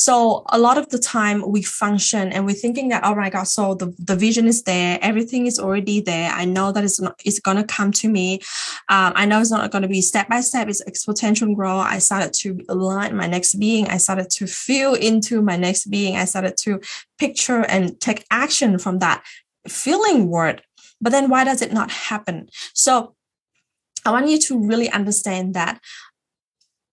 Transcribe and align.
So 0.00 0.44
a 0.48 0.58
lot 0.58 0.78
of 0.78 0.88
the 0.88 0.98
time 0.98 1.44
we 1.46 1.60
function 1.60 2.32
and 2.32 2.46
we're 2.46 2.54
thinking 2.54 2.88
that, 2.88 3.04
oh 3.04 3.14
my 3.14 3.28
God, 3.28 3.44
so 3.44 3.74
the, 3.74 3.94
the 3.98 4.16
vision 4.16 4.46
is 4.46 4.62
there, 4.62 4.98
everything 5.02 5.46
is 5.46 5.58
already 5.58 6.00
there. 6.00 6.30
I 6.30 6.46
know 6.46 6.72
that 6.72 6.82
it's 6.82 6.98
not, 6.98 7.20
it's 7.22 7.38
gonna 7.38 7.64
come 7.64 7.92
to 8.00 8.08
me. 8.08 8.40
Um, 8.88 9.12
I 9.14 9.26
know 9.26 9.42
it's 9.42 9.50
not 9.50 9.70
gonna 9.70 9.88
be 9.88 10.00
step 10.00 10.26
by 10.30 10.40
step, 10.40 10.68
it's 10.68 10.82
exponential 10.84 11.54
growth. 11.54 11.84
I 11.84 11.98
started 11.98 12.32
to 12.32 12.64
align 12.70 13.14
my 13.14 13.26
next 13.26 13.56
being. 13.56 13.88
I 13.88 13.98
started 13.98 14.30
to 14.30 14.46
feel 14.46 14.94
into 14.94 15.42
my 15.42 15.56
next 15.56 15.90
being. 15.90 16.16
I 16.16 16.24
started 16.24 16.56
to 16.64 16.80
picture 17.18 17.66
and 17.66 18.00
take 18.00 18.24
action 18.30 18.78
from 18.78 19.00
that 19.00 19.22
feeling 19.68 20.30
word. 20.30 20.62
But 21.02 21.10
then 21.10 21.28
why 21.28 21.44
does 21.44 21.60
it 21.60 21.74
not 21.74 21.90
happen? 21.90 22.48
So 22.72 23.14
I 24.06 24.12
want 24.12 24.28
you 24.28 24.38
to 24.38 24.66
really 24.66 24.88
understand 24.88 25.52
that 25.52 25.78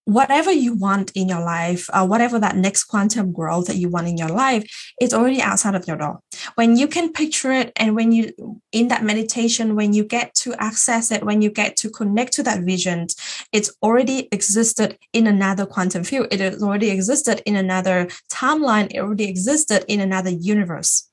whatever 0.07 0.53
you 0.53 0.73
want 0.73 1.11
in 1.15 1.27
your 1.27 1.41
life, 1.41 1.89
uh, 1.91 2.07
whatever 2.07 2.39
that 2.39 2.55
next 2.55 2.85
quantum 2.85 3.33
growth 3.33 3.67
that 3.67 3.75
you 3.75 3.89
want 3.89 4.07
in 4.07 4.17
your 4.17 4.29
life, 4.29 4.63
it's 5.01 5.13
already 5.13 5.41
outside 5.41 5.75
of 5.75 5.85
your 5.85 5.97
door. 5.97 6.21
When 6.55 6.77
you 6.77 6.87
can 6.87 7.11
picture 7.11 7.51
it, 7.51 7.73
and 7.75 7.93
when 7.93 8.13
you 8.13 8.31
in 8.71 8.87
that 8.87 9.03
meditation, 9.03 9.75
when 9.75 9.91
you 9.91 10.05
get 10.05 10.33
to 10.35 10.53
access 10.59 11.11
it, 11.11 11.25
when 11.25 11.41
you 11.41 11.49
get 11.49 11.75
to 11.77 11.89
connect 11.89 12.31
to 12.33 12.43
that 12.43 12.63
vision, 12.63 13.07
it's 13.51 13.75
already 13.83 14.29
existed 14.31 14.97
in 15.11 15.27
another 15.27 15.65
quantum 15.65 16.05
field. 16.05 16.27
It 16.31 16.39
has 16.39 16.63
already 16.63 16.89
existed 16.89 17.41
in 17.45 17.57
another 17.57 18.07
timeline. 18.31 18.87
It 18.91 18.99
already 18.99 19.25
existed 19.25 19.83
in 19.89 19.99
another 19.99 20.29
universe. 20.29 21.09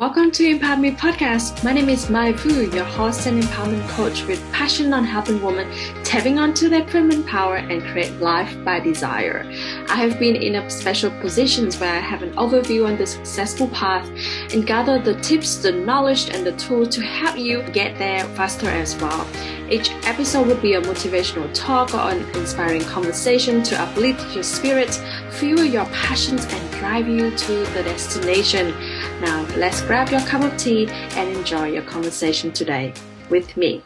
Welcome 0.00 0.30
to 0.30 0.48
Empower 0.48 0.78
Me 0.78 0.92
podcast. 0.92 1.62
My 1.62 1.74
name 1.74 1.90
is 1.90 2.08
Mai 2.08 2.32
Vu, 2.32 2.70
your 2.70 2.86
host 2.86 3.26
and 3.26 3.42
empowerment 3.42 3.86
coach 3.90 4.24
with 4.24 4.40
passion 4.50 4.94
on 4.94 5.04
helping 5.04 5.42
women 5.42 5.70
tapping 6.04 6.38
onto 6.38 6.70
their 6.70 6.86
feminine 6.88 7.22
power 7.22 7.56
and 7.56 7.82
create 7.82 8.18
life 8.18 8.56
by 8.64 8.80
desire. 8.80 9.44
I 9.90 9.96
have 9.96 10.18
been 10.18 10.36
in 10.36 10.54
a 10.54 10.70
special 10.70 11.10
positions 11.20 11.78
where 11.78 11.92
I 11.92 11.98
have 11.98 12.22
an 12.22 12.32
overview 12.36 12.86
on 12.86 12.96
the 12.96 13.06
successful 13.06 13.68
path 13.68 14.08
and 14.54 14.66
gather 14.66 14.98
the 14.98 15.20
tips, 15.20 15.56
the 15.56 15.70
knowledge, 15.70 16.30
and 16.30 16.46
the 16.46 16.52
tools 16.52 16.88
to 16.96 17.02
help 17.02 17.38
you 17.38 17.62
get 17.64 17.98
there 17.98 18.24
faster 18.34 18.70
as 18.70 18.96
well. 19.02 19.28
Each 19.70 19.90
episode 20.04 20.48
will 20.48 20.56
be 20.56 20.74
a 20.74 20.80
motivational 20.80 21.48
talk 21.54 21.94
or 21.94 22.10
an 22.10 22.28
inspiring 22.34 22.82
conversation 22.82 23.62
to 23.64 23.80
uplift 23.80 24.34
your 24.34 24.42
spirit, 24.44 24.94
fuel 25.30 25.62
your 25.62 25.84
passions, 25.86 26.44
and 26.46 26.70
drive 26.72 27.06
you 27.06 27.30
to 27.30 27.52
the 27.74 27.82
destination. 27.84 28.74
Now, 29.20 29.46
let's 29.56 29.82
grab 29.82 30.10
your 30.10 30.20
cup 30.22 30.42
of 30.42 30.56
tea 30.56 30.86
and 30.88 31.36
enjoy 31.36 31.72
your 31.72 31.82
conversation 31.82 32.52
today 32.52 32.92
with 33.28 33.56
me. 33.56 33.82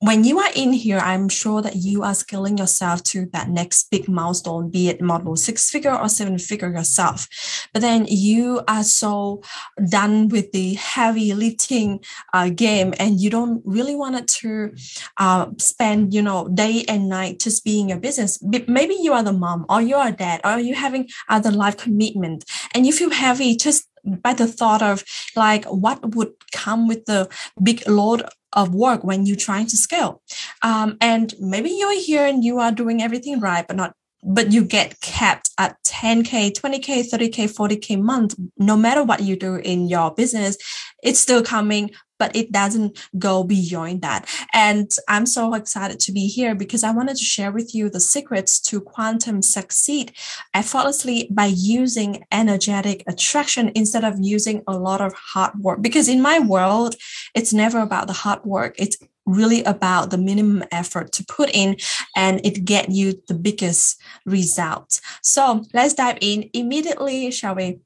When 0.00 0.24
you 0.24 0.38
are 0.38 0.50
in 0.54 0.74
here, 0.74 0.98
I'm 0.98 1.30
sure 1.30 1.62
that 1.62 1.76
you 1.76 2.02
are 2.02 2.14
scaling 2.14 2.58
yourself 2.58 3.02
to 3.04 3.30
that 3.32 3.48
next 3.48 3.90
big 3.90 4.08
milestone, 4.08 4.68
be 4.68 4.90
it 4.90 5.00
model 5.00 5.36
six 5.36 5.70
figure 5.70 5.98
or 5.98 6.10
seven 6.10 6.38
figure 6.38 6.70
yourself. 6.70 7.26
But 7.72 7.80
then 7.80 8.04
you 8.06 8.62
are 8.68 8.84
so 8.84 9.42
done 9.88 10.28
with 10.28 10.52
the 10.52 10.74
heavy 10.74 11.32
lifting 11.32 12.04
uh, 12.34 12.50
game 12.50 12.92
and 12.98 13.18
you 13.18 13.30
don't 13.30 13.62
really 13.64 13.94
want 13.94 14.28
to 14.28 14.74
uh, 15.16 15.46
spend, 15.56 16.12
you 16.12 16.20
know, 16.20 16.46
day 16.48 16.84
and 16.88 17.08
night 17.08 17.40
just 17.40 17.64
being 17.64 17.88
your 17.88 17.98
business. 17.98 18.38
Maybe 18.42 18.96
you 19.00 19.14
are 19.14 19.22
the 19.22 19.32
mom 19.32 19.64
or 19.70 19.80
you 19.80 19.96
are 19.96 20.12
dad 20.12 20.42
or 20.44 20.58
you're 20.60 20.76
having 20.76 21.08
other 21.30 21.50
life 21.50 21.78
commitment 21.78 22.44
and 22.76 22.84
you 22.84 22.92
feel 22.92 23.10
heavy 23.10 23.56
just 23.56 23.88
by 24.04 24.34
the 24.34 24.46
thought 24.46 24.82
of 24.82 25.02
like 25.34 25.64
what 25.64 26.14
would 26.14 26.32
come 26.52 26.86
with 26.86 27.06
the 27.06 27.26
big 27.62 27.88
load 27.88 28.22
of 28.52 28.74
work 28.74 29.02
when 29.02 29.24
you're 29.24 29.34
trying 29.34 29.66
to 29.66 29.76
scale. 29.78 30.22
Um, 30.62 30.98
and 31.00 31.34
maybe 31.40 31.70
you're 31.70 31.98
here 31.98 32.26
and 32.26 32.44
you 32.44 32.58
are 32.58 32.70
doing 32.70 33.02
everything 33.02 33.40
right 33.40 33.66
but 33.66 33.76
not 33.76 33.94
but 34.22 34.52
you 34.52 34.64
get 34.64 35.00
capped 35.00 35.50
at 35.56 35.76
10k 35.84 36.52
20k 36.52 37.08
30k 37.08 37.54
40k 37.54 38.00
month 38.00 38.34
no 38.58 38.76
matter 38.76 39.04
what 39.04 39.20
you 39.22 39.36
do 39.36 39.56
in 39.56 39.88
your 39.88 40.12
business 40.12 40.56
it's 41.02 41.20
still 41.20 41.42
coming 41.42 41.90
but 42.18 42.34
it 42.34 42.52
doesn't 42.52 42.98
go 43.18 43.44
beyond 43.44 44.02
that. 44.02 44.28
And 44.52 44.90
I'm 45.08 45.26
so 45.26 45.54
excited 45.54 46.00
to 46.00 46.12
be 46.12 46.26
here 46.26 46.54
because 46.54 46.84
I 46.84 46.90
wanted 46.90 47.16
to 47.16 47.24
share 47.24 47.52
with 47.52 47.74
you 47.74 47.90
the 47.90 48.00
secrets 48.00 48.60
to 48.62 48.80
quantum 48.80 49.42
succeed 49.42 50.12
effortlessly 50.54 51.28
by 51.30 51.46
using 51.46 52.24
energetic 52.32 53.04
attraction 53.06 53.72
instead 53.74 54.04
of 54.04 54.14
using 54.20 54.62
a 54.66 54.76
lot 54.76 55.00
of 55.00 55.12
hard 55.14 55.58
work. 55.58 55.82
Because 55.82 56.08
in 56.08 56.20
my 56.22 56.38
world, 56.38 56.96
it's 57.34 57.52
never 57.52 57.80
about 57.80 58.06
the 58.06 58.12
hard 58.12 58.44
work. 58.44 58.74
It's 58.78 58.96
really 59.26 59.62
about 59.64 60.10
the 60.10 60.18
minimum 60.18 60.64
effort 60.70 61.12
to 61.12 61.24
put 61.24 61.50
in 61.52 61.76
and 62.14 62.40
it 62.46 62.64
get 62.64 62.90
you 62.90 63.20
the 63.26 63.34
biggest 63.34 64.00
results. 64.24 65.00
So 65.20 65.64
let's 65.74 65.94
dive 65.94 66.18
in 66.20 66.48
immediately, 66.54 67.30
shall 67.32 67.56
we? 67.56 67.80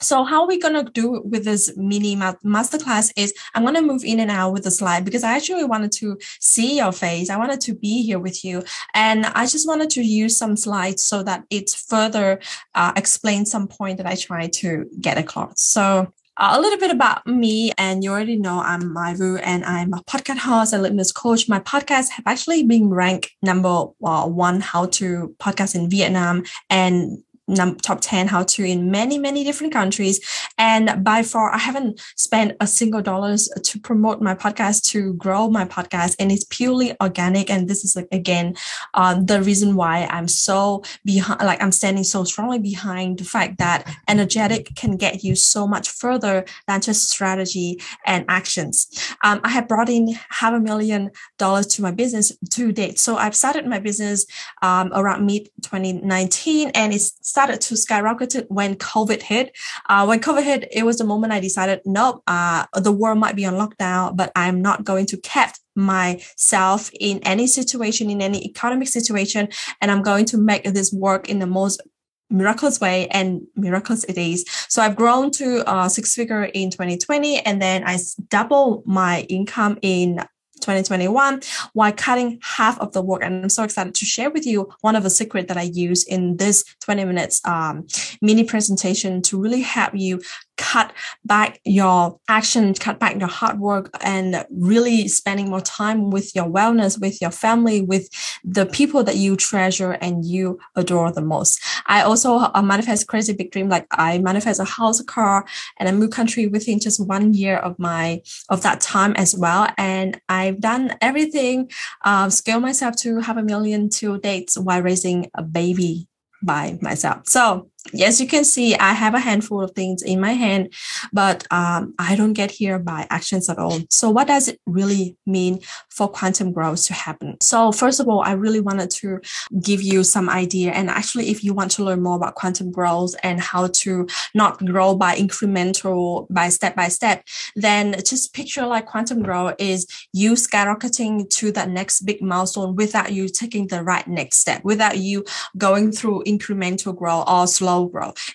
So 0.00 0.24
how 0.24 0.46
we're 0.46 0.60
going 0.60 0.84
to 0.84 0.90
do 0.90 1.22
with 1.24 1.44
this 1.44 1.72
mini 1.76 2.16
masterclass 2.16 3.12
is 3.16 3.34
I'm 3.54 3.62
going 3.62 3.74
to 3.74 3.82
move 3.82 4.04
in 4.04 4.20
and 4.20 4.30
out 4.30 4.52
with 4.52 4.64
the 4.64 4.70
slide 4.70 5.04
because 5.04 5.24
I 5.24 5.36
actually 5.36 5.64
wanted 5.64 5.92
to 5.92 6.18
see 6.40 6.76
your 6.76 6.92
face. 6.92 7.30
I 7.30 7.36
wanted 7.36 7.60
to 7.62 7.74
be 7.74 8.02
here 8.02 8.18
with 8.18 8.44
you. 8.44 8.62
And 8.94 9.26
I 9.26 9.46
just 9.46 9.66
wanted 9.66 9.90
to 9.90 10.02
use 10.02 10.36
some 10.36 10.56
slides 10.56 11.02
so 11.02 11.22
that 11.22 11.44
it 11.50 11.70
further 11.70 12.40
uh, 12.74 12.92
explains 12.96 13.50
some 13.50 13.68
point 13.68 13.98
that 13.98 14.06
I 14.06 14.14
try 14.14 14.48
to 14.48 14.86
get 15.00 15.18
across. 15.18 15.60
So 15.60 16.12
uh, 16.38 16.52
a 16.52 16.60
little 16.60 16.78
bit 16.78 16.92
about 16.92 17.26
me, 17.26 17.72
and 17.76 18.04
you 18.04 18.12
already 18.12 18.36
know 18.36 18.60
I'm 18.60 18.92
Mai 18.92 19.14
Vu, 19.14 19.38
and 19.38 19.64
I'm 19.64 19.92
a 19.92 20.04
podcast 20.04 20.38
host 20.38 20.72
and 20.72 20.84
limitless 20.84 21.10
coach. 21.10 21.48
My 21.48 21.58
podcast 21.58 22.10
have 22.10 22.24
actually 22.26 22.62
been 22.62 22.90
ranked 22.90 23.32
number 23.42 23.86
uh, 24.04 24.24
one 24.28 24.60
how 24.60 24.86
to 24.86 25.34
podcast 25.40 25.74
in 25.74 25.90
Vietnam 25.90 26.44
and 26.70 27.18
top 27.56 28.00
10 28.00 28.28
how 28.28 28.42
to 28.42 28.64
in 28.64 28.90
many 28.90 29.18
many 29.18 29.44
different 29.44 29.72
countries. 29.72 30.20
And 30.58 31.02
by 31.04 31.22
far 31.22 31.52
i 31.54 31.58
haven't 31.58 32.00
spent 32.16 32.56
a 32.60 32.66
single 32.66 33.02
dollars 33.02 33.48
to 33.62 33.78
promote 33.78 34.20
my 34.20 34.34
podcast 34.34 34.84
to 34.90 35.14
grow 35.14 35.48
my 35.48 35.64
podcast 35.64 36.16
and 36.18 36.30
it's 36.30 36.44
purely 36.44 36.94
organic. 37.00 37.50
And 37.50 37.68
this 37.68 37.84
is 37.84 37.96
like 37.96 38.08
again 38.12 38.54
um, 38.94 39.26
the 39.26 39.42
reason 39.42 39.76
why 39.76 40.06
i'm 40.10 40.28
so 40.28 40.82
behind 41.04 41.40
like 41.42 41.62
i'm 41.62 41.72
standing 41.72 42.04
so 42.04 42.24
strongly 42.24 42.58
behind 42.58 43.18
the 43.18 43.24
fact 43.24 43.58
that 43.58 43.88
energetic 44.08 44.74
can 44.74 44.96
get 44.96 45.24
you 45.24 45.34
so 45.34 45.66
much 45.66 45.88
further 45.88 46.44
than 46.66 46.80
just 46.80 47.10
strategy 47.10 47.80
and 48.06 48.24
actions. 48.28 48.86
Um, 49.24 49.40
i 49.44 49.48
have 49.48 49.68
brought 49.68 49.88
in 49.88 50.14
half 50.30 50.52
a 50.52 50.60
million 50.60 51.10
dollars 51.38 51.66
to 51.66 51.82
my 51.82 51.90
business 51.90 52.36
to 52.50 52.72
date. 52.72 52.98
So 52.98 53.16
i've 53.16 53.36
started 53.36 53.66
my 53.66 53.78
business 53.78 54.26
um, 54.62 54.90
around 54.94 55.26
mid 55.26 55.48
2019 55.62 56.70
and 56.74 56.92
it's 56.92 57.16
started 57.38 57.60
to 57.60 57.76
skyrocket 57.76 58.34
when 58.48 58.74
COVID 58.74 59.22
hit. 59.22 59.56
Uh, 59.88 60.04
when 60.04 60.18
COVID 60.18 60.42
hit, 60.42 60.68
it 60.72 60.84
was 60.84 60.98
the 60.98 61.04
moment 61.04 61.32
I 61.32 61.38
decided, 61.38 61.80
nope, 61.84 62.20
uh, 62.26 62.66
the 62.74 62.90
world 62.90 63.18
might 63.18 63.36
be 63.36 63.46
on 63.46 63.54
lockdown, 63.54 64.16
but 64.16 64.32
I'm 64.34 64.60
not 64.60 64.82
going 64.82 65.06
to 65.06 65.16
cap 65.18 65.54
myself 65.76 66.90
in 66.98 67.20
any 67.22 67.46
situation, 67.46 68.10
in 68.10 68.20
any 68.20 68.44
economic 68.44 68.88
situation, 68.88 69.50
and 69.80 69.92
I'm 69.92 70.02
going 70.02 70.24
to 70.32 70.36
make 70.36 70.64
this 70.64 70.92
work 70.92 71.28
in 71.28 71.38
the 71.38 71.46
most 71.46 71.80
miraculous 72.28 72.80
way 72.80 73.06
and 73.08 73.42
miraculous 73.56 74.04
it 74.04 74.18
is 74.18 74.44
so 74.68 74.82
i've 74.82 74.94
grown 74.94 75.30
to 75.30 75.66
uh, 75.66 75.88
six 75.88 76.14
figure 76.14 76.44
in 76.44 76.68
2020 76.68 77.38
and 77.40 77.62
then 77.62 77.82
i 77.86 77.96
double 78.28 78.82
my 78.84 79.22
income 79.30 79.78
in 79.80 80.20
2021 80.58 81.40
while 81.72 81.92
cutting 81.92 82.38
half 82.42 82.78
of 82.80 82.92
the 82.92 83.02
work. 83.02 83.22
And 83.22 83.42
I'm 83.42 83.48
so 83.48 83.64
excited 83.64 83.94
to 83.94 84.04
share 84.04 84.30
with 84.30 84.46
you 84.46 84.68
one 84.80 84.96
of 84.96 85.02
the 85.02 85.10
secret 85.10 85.48
that 85.48 85.56
I 85.56 85.62
use 85.62 86.04
in 86.04 86.36
this 86.36 86.64
20 86.80 87.04
minutes 87.04 87.40
um, 87.44 87.86
mini 88.22 88.44
presentation 88.44 89.22
to 89.22 89.40
really 89.40 89.60
help 89.60 89.94
you 89.94 90.20
cut 90.58 90.92
back 91.24 91.60
your 91.64 92.18
action, 92.28 92.74
cut 92.74 92.98
back 92.98 93.18
your 93.18 93.28
hard 93.28 93.58
work, 93.58 93.90
and 94.02 94.44
really 94.50 95.08
spending 95.08 95.48
more 95.48 95.60
time 95.60 96.10
with 96.10 96.34
your 96.34 96.44
wellness, 96.44 97.00
with 97.00 97.20
your 97.22 97.30
family, 97.30 97.80
with 97.80 98.08
the 98.44 98.66
people 98.66 99.02
that 99.04 99.16
you 99.16 99.36
treasure 99.36 99.92
and 99.92 100.24
you 100.26 100.58
adore 100.76 101.10
the 101.12 101.22
most. 101.22 101.60
I 101.86 102.02
also 102.02 102.36
uh, 102.36 102.62
manifest 102.62 103.08
crazy 103.08 103.32
big 103.32 103.50
dream, 103.50 103.68
like 103.68 103.86
I 103.92 104.18
manifest 104.18 104.60
a 104.60 104.64
house, 104.64 105.00
a 105.00 105.04
car, 105.04 105.46
and 105.78 105.88
a 105.88 105.92
move 105.92 106.10
country 106.10 106.46
within 106.46 106.80
just 106.80 107.04
one 107.06 107.32
year 107.32 107.56
of 107.56 107.78
my 107.78 108.20
of 108.48 108.62
that 108.62 108.80
time 108.80 109.14
as 109.16 109.34
well. 109.34 109.68
And 109.78 110.20
I've 110.28 110.60
done 110.60 110.96
everything, 111.00 111.70
uh, 112.04 112.28
scale 112.30 112.60
myself 112.60 112.96
to 112.96 113.20
have 113.20 113.38
a 113.38 113.42
million 113.42 113.88
to 113.90 114.18
dates 114.18 114.58
while 114.58 114.82
raising 114.82 115.30
a 115.34 115.42
baby 115.42 116.08
by 116.42 116.78
myself. 116.80 117.28
So 117.28 117.70
yes, 117.92 118.20
you 118.20 118.26
can 118.26 118.44
see 118.44 118.74
I 118.74 118.92
have 118.92 119.14
a 119.14 119.18
handful 119.20 119.62
of 119.62 119.72
things 119.72 120.02
in 120.02 120.20
my 120.20 120.32
hand, 120.32 120.72
but 121.12 121.46
um, 121.50 121.94
I 121.98 122.16
don't 122.16 122.32
get 122.32 122.50
here 122.50 122.78
by 122.78 123.06
actions 123.10 123.48
at 123.48 123.58
all. 123.58 123.80
So, 123.90 124.10
what 124.10 124.28
does 124.28 124.48
it 124.48 124.60
really 124.66 125.16
mean 125.26 125.60
for 125.90 126.08
quantum 126.08 126.52
growth 126.52 126.86
to 126.86 126.94
happen? 126.94 127.36
So, 127.40 127.72
first 127.72 128.00
of 128.00 128.08
all, 128.08 128.20
I 128.20 128.32
really 128.32 128.60
wanted 128.60 128.90
to 128.90 129.20
give 129.60 129.82
you 129.82 130.04
some 130.04 130.28
idea. 130.28 130.72
And 130.72 130.90
actually, 130.90 131.30
if 131.30 131.44
you 131.44 131.54
want 131.54 131.70
to 131.72 131.84
learn 131.84 132.02
more 132.02 132.16
about 132.16 132.34
quantum 132.34 132.70
growth 132.70 133.14
and 133.22 133.40
how 133.40 133.68
to 133.68 134.06
not 134.34 134.64
grow 134.64 134.94
by 134.94 135.16
incremental, 135.16 136.26
by 136.30 136.48
step 136.48 136.76
by 136.76 136.88
step, 136.88 137.24
then 137.56 137.94
just 138.04 138.34
picture 138.34 138.66
like 138.66 138.86
quantum 138.86 139.22
growth 139.22 139.54
is 139.58 139.86
you 140.12 140.32
skyrocketing 140.32 141.28
to 141.30 141.52
that 141.52 141.68
next 141.68 142.02
big 142.02 142.22
milestone 142.22 142.74
without 142.76 143.12
you 143.12 143.28
taking 143.28 143.66
the 143.66 143.82
right 143.82 144.06
next 144.06 144.38
step, 144.38 144.62
without 144.64 144.98
you 144.98 145.24
going 145.56 145.92
through 145.92 146.22
incremental 146.26 146.96
growth 146.96 147.24
or 147.28 147.46
slow 147.46 147.77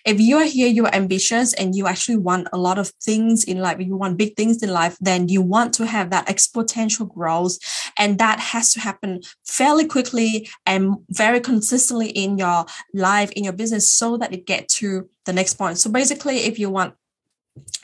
If 0.06 0.20
you 0.20 0.38
are 0.38 0.46
here, 0.46 0.68
you're 0.68 0.94
ambitious 0.94 1.54
and 1.54 1.76
you 1.76 1.88
actually 1.88 2.18
want 2.18 2.48
a 2.54 2.58
lot 2.58 2.78
of 2.78 2.90
things 3.02 3.44
in 3.44 3.60
life, 3.60 3.80
you 3.80 3.96
want 3.98 4.18
big 4.18 4.36
things 4.36 4.62
in 4.64 4.72
life, 4.72 4.98
then 5.02 5.30
you 5.30 5.42
want 5.42 5.74
to 5.76 5.86
have 5.86 6.10
that 6.12 6.28
exponential 6.28 7.08
growth. 7.08 7.58
And 7.98 8.18
that 8.20 8.40
has 8.40 8.74
to 8.74 8.80
happen 8.80 9.22
fairly 9.46 9.86
quickly 9.86 10.50
and 10.66 10.96
very 11.10 11.40
consistently 11.40 12.10
in 12.10 12.38
your 12.38 12.66
life, 12.94 13.32
in 13.32 13.44
your 13.44 13.54
business, 13.54 13.92
so 13.92 14.18
that 14.18 14.34
it 14.34 14.46
get 14.46 14.70
to 14.70 15.10
the 15.26 15.34
next 15.34 15.56
point. 15.56 15.78
So 15.78 15.90
basically, 15.90 16.40
if 16.40 16.60
you 16.60 16.70
want 16.70 16.96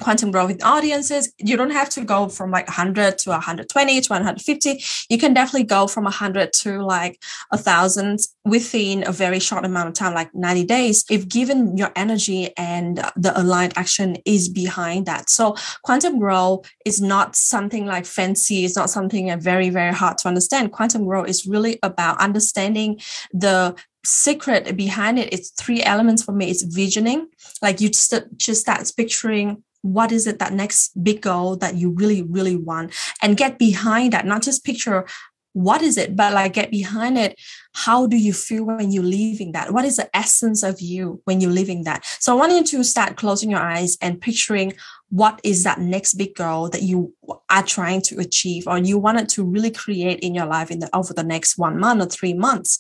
quantum 0.02 0.32
growth 0.32 0.56
audiences 0.64 1.32
you 1.38 1.58
don't 1.58 1.72
have 1.72 1.90
to 1.90 2.04
go 2.04 2.28
from 2.30 2.52
like 2.52 2.68
100 2.68 3.18
to 3.18 3.30
120 3.30 4.02
to 4.02 4.10
150 4.10 4.84
you 5.10 5.18
can 5.18 5.34
definitely 5.34 5.66
go 5.66 5.88
from 5.88 6.06
100 6.06 6.54
to 6.54 6.82
like 6.82 7.22
a 7.52 7.58
thousand 7.58 8.20
within 8.46 9.08
a 9.08 9.12
very 9.12 9.40
short 9.40 9.66
amount 9.66 9.90
of 9.90 9.94
time 9.94 10.14
like 10.14 10.34
90 10.34 10.66
days 10.66 11.06
if 11.10 11.28
given 11.28 11.78
your 11.78 11.92
energy 11.96 12.52
and 12.58 13.04
the 13.16 13.38
aligned 13.40 13.74
action 13.76 14.18
is 14.26 14.50
behind 14.50 15.06
that. 15.06 15.30
So 15.30 15.56
quantum 15.84 16.20
growth 16.20 16.70
is 16.86 17.02
not 17.02 17.36
something 17.36 17.86
like 17.86 18.06
fancy. 18.06 18.66
It's 18.66 18.76
not 18.76 18.90
something 18.90 19.32
uh, 19.32 19.38
very 19.38 19.70
very 19.70 19.94
hard 19.94 20.18
to 20.20 20.28
understand. 20.28 20.72
Quantum 20.72 21.06
growth 21.06 21.28
is 21.28 21.46
really 21.46 21.80
about 21.84 22.20
understanding 22.20 23.00
the 23.32 23.76
secret 24.06 24.76
behind 24.78 25.20
it 25.20 25.34
it's 25.34 25.52
three 25.52 25.84
elements 25.84 26.24
for 26.24 26.32
me. 26.32 26.50
It's 26.50 26.64
visioning 26.64 27.28
like 27.62 27.82
you 27.82 27.90
just, 27.90 28.14
just 28.38 28.62
start 28.62 28.92
picturing 28.96 29.64
what 29.82 30.12
is 30.12 30.28
it 30.28 30.40
that 30.40 30.54
next 30.54 31.02
big 31.02 31.22
goal 31.22 31.56
that 31.58 31.76
you 31.76 31.92
really 31.92 32.22
really 32.24 32.56
want 32.56 32.94
and 33.22 33.38
get 33.38 33.60
behind 33.60 34.14
that. 34.14 34.26
Not 34.26 34.42
just 34.42 34.64
picture 34.64 35.06
what 35.54 35.82
is 35.82 35.98
it 35.98 36.16
but 36.16 36.34
like 36.34 36.54
get 36.54 36.72
behind 36.72 37.18
it. 37.18 37.40
How 37.74 38.08
do 38.08 38.18
you 38.18 38.34
feel 38.34 38.66
when 38.66 38.92
you're 38.92 39.04
leaving 39.04 39.52
that? 39.54 39.74
What 39.74 39.86
is 39.86 39.98
the 39.98 40.16
essence 40.16 40.64
of 40.64 40.80
you 40.80 41.22
when 41.26 41.42
you're 41.42 41.52
leaving 41.52 41.84
that? 41.84 42.06
So 42.20 42.34
i 42.34 42.36
want 42.36 42.54
you 42.54 42.64
to 42.64 42.84
start 42.84 43.18
closing 43.18 43.50
your 43.50 43.60
eyes 43.60 43.98
and 44.02 44.22
picturing 44.22 44.74
what 45.10 45.40
is 45.44 45.64
that 45.64 45.80
next 45.80 46.14
big 46.14 46.36
goal 46.36 46.70
that 46.70 46.84
you 46.84 47.14
are 47.50 47.64
trying 47.64 48.02
to 48.02 48.20
achieve 48.20 48.68
or 48.68 48.78
you 48.78 48.98
wanted 48.98 49.28
to 49.30 49.44
really 49.44 49.72
create 49.72 50.20
in 50.20 50.36
your 50.36 50.46
life 50.46 50.70
in 50.70 50.80
the 50.80 50.90
over 50.96 51.14
the 51.14 51.24
next 51.24 51.58
one 51.58 51.80
month 51.80 52.02
or 52.02 52.06
three 52.06 52.34
months. 52.34 52.80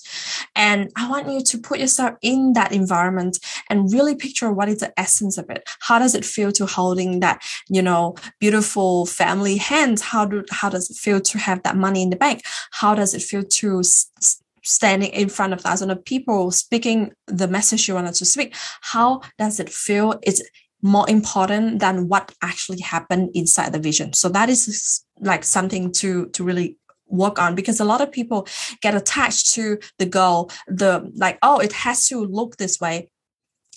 And 0.55 0.91
i 0.95 1.09
want 1.09 1.29
you 1.29 1.41
to 1.41 1.57
put 1.57 1.79
yourself 1.79 2.15
in 2.21 2.53
that 2.53 2.71
environment 2.71 3.39
and 3.69 3.91
really 3.91 4.15
picture 4.15 4.51
what 4.51 4.69
is 4.69 4.79
the 4.79 4.97
essence 4.99 5.37
of 5.37 5.49
it. 5.49 5.67
How 5.79 5.99
does 5.99 6.15
it 6.15 6.25
feel 6.25 6.51
to 6.53 6.65
holding 6.65 7.19
that 7.19 7.41
you 7.67 7.81
know 7.81 8.15
beautiful 8.39 9.05
family 9.05 9.57
hands? 9.57 10.01
How 10.01 10.25
do 10.25 10.43
how 10.51 10.69
does 10.69 10.89
it 10.89 10.97
feel 10.97 11.21
to 11.21 11.37
have 11.37 11.63
that 11.63 11.75
money 11.75 12.01
in 12.01 12.09
the 12.09 12.15
bank? 12.15 12.43
How 12.71 12.95
does 12.95 13.13
it 13.13 13.21
feel 13.21 13.43
to 13.43 13.83
standing 14.63 15.11
in 15.11 15.29
front 15.29 15.53
of 15.53 15.61
thousands 15.61 15.91
of 15.91 16.03
people 16.05 16.51
speaking 16.51 17.11
the 17.27 17.47
message 17.47 17.87
you 17.87 17.95
wanted 17.95 18.13
to 18.15 18.25
speak? 18.25 18.55
How 18.81 19.21
does 19.37 19.59
it 19.59 19.69
feel? 19.69 20.19
It's 20.21 20.41
more 20.81 21.09
important 21.09 21.79
than 21.79 22.07
what 22.07 22.33
actually 22.41 22.81
happened 22.81 23.31
inside 23.33 23.73
the 23.73 23.79
vision. 23.79 24.13
So 24.13 24.29
that 24.29 24.49
is 24.49 25.03
like 25.19 25.43
something 25.43 25.91
to 25.93 26.27
to 26.27 26.43
really 26.43 26.77
work 27.07 27.39
on 27.39 27.55
because 27.55 27.79
a 27.79 27.85
lot 27.85 28.01
of 28.01 28.11
people 28.11 28.47
get 28.81 28.95
attached 28.95 29.53
to 29.53 29.79
the 29.97 30.05
goal 30.05 30.51
the 30.67 31.11
like 31.15 31.39
oh 31.41 31.57
it 31.59 31.73
has 31.73 32.07
to 32.07 32.23
look 32.23 32.57
this 32.57 32.79
way 32.79 33.09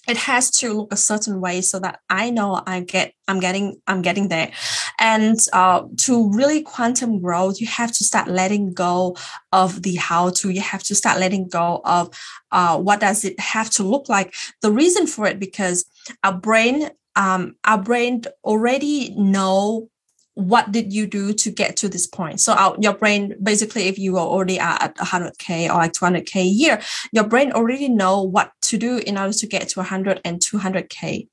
it 0.09 0.17
has 0.17 0.51
to 0.51 0.73
look 0.73 0.93
a 0.93 0.97
certain 0.97 1.41
way 1.41 1.61
so 1.61 1.79
that 1.79 2.01
i 2.11 2.31
know 2.31 2.61
i 2.67 2.81
get 2.81 3.15
i'm 3.29 3.41
getting 3.41 3.81
i'm 3.87 4.03
getting 4.03 4.29
there. 4.29 4.51
And 4.99 5.39
uh, 5.53 5.85
to 6.03 6.33
really 6.33 6.63
quantum 6.63 7.21
growth 7.21 7.61
you 7.61 7.67
have 7.67 7.93
to 7.93 8.05
start 8.05 8.29
letting 8.29 8.73
go 8.73 9.17
of 9.53 9.83
the 9.83 9.97
how 9.97 10.31
to. 10.31 10.51
You 10.51 10.61
have 10.61 10.83
to 10.85 10.95
start 10.95 11.19
letting 11.19 11.49
go 11.49 11.81
of 11.85 12.11
uh, 12.51 12.79
what 12.79 13.01
does 13.01 13.25
it 13.25 13.39
have 13.41 13.71
to 13.71 13.83
look 13.83 14.09
like. 14.09 14.35
The 14.61 14.73
reason 14.73 15.07
for 15.07 15.27
it 15.27 15.39
because 15.39 15.85
our 16.23 16.37
brain 16.37 16.91
um, 17.15 17.57
our 17.65 17.79
brain 17.79 18.23
already 18.45 19.15
know 19.17 19.89
what 20.35 20.73
did 20.73 20.93
you 20.93 21.07
do 21.07 21.33
to 21.33 21.51
get 21.51 21.77
to 21.77 21.89
this 21.89 22.07
point 22.07 22.41
so 22.41 22.53
our, 22.55 22.77
your 22.81 22.95
brain 22.95 23.35
basically 23.43 23.85
if 23.85 23.99
you 23.99 24.17
are 24.17 24.27
already 24.27 24.59
at 24.59 24.97
100k 24.97 25.69
or 25.69 25.75
like 25.75 25.93
200k 25.93 26.37
a 26.37 26.45
year 26.45 26.81
your 27.13 27.25
brain 27.25 27.53
already 27.53 27.89
know 27.89 28.23
what 28.23 28.53
to 28.63 28.79
do 28.79 28.99
in 28.99 29.19
order 29.19 29.33
to 29.33 29.47
get 29.47 29.69
to 29.69 29.81
100 29.81 30.21
and 30.25 30.41
200k 30.41 31.29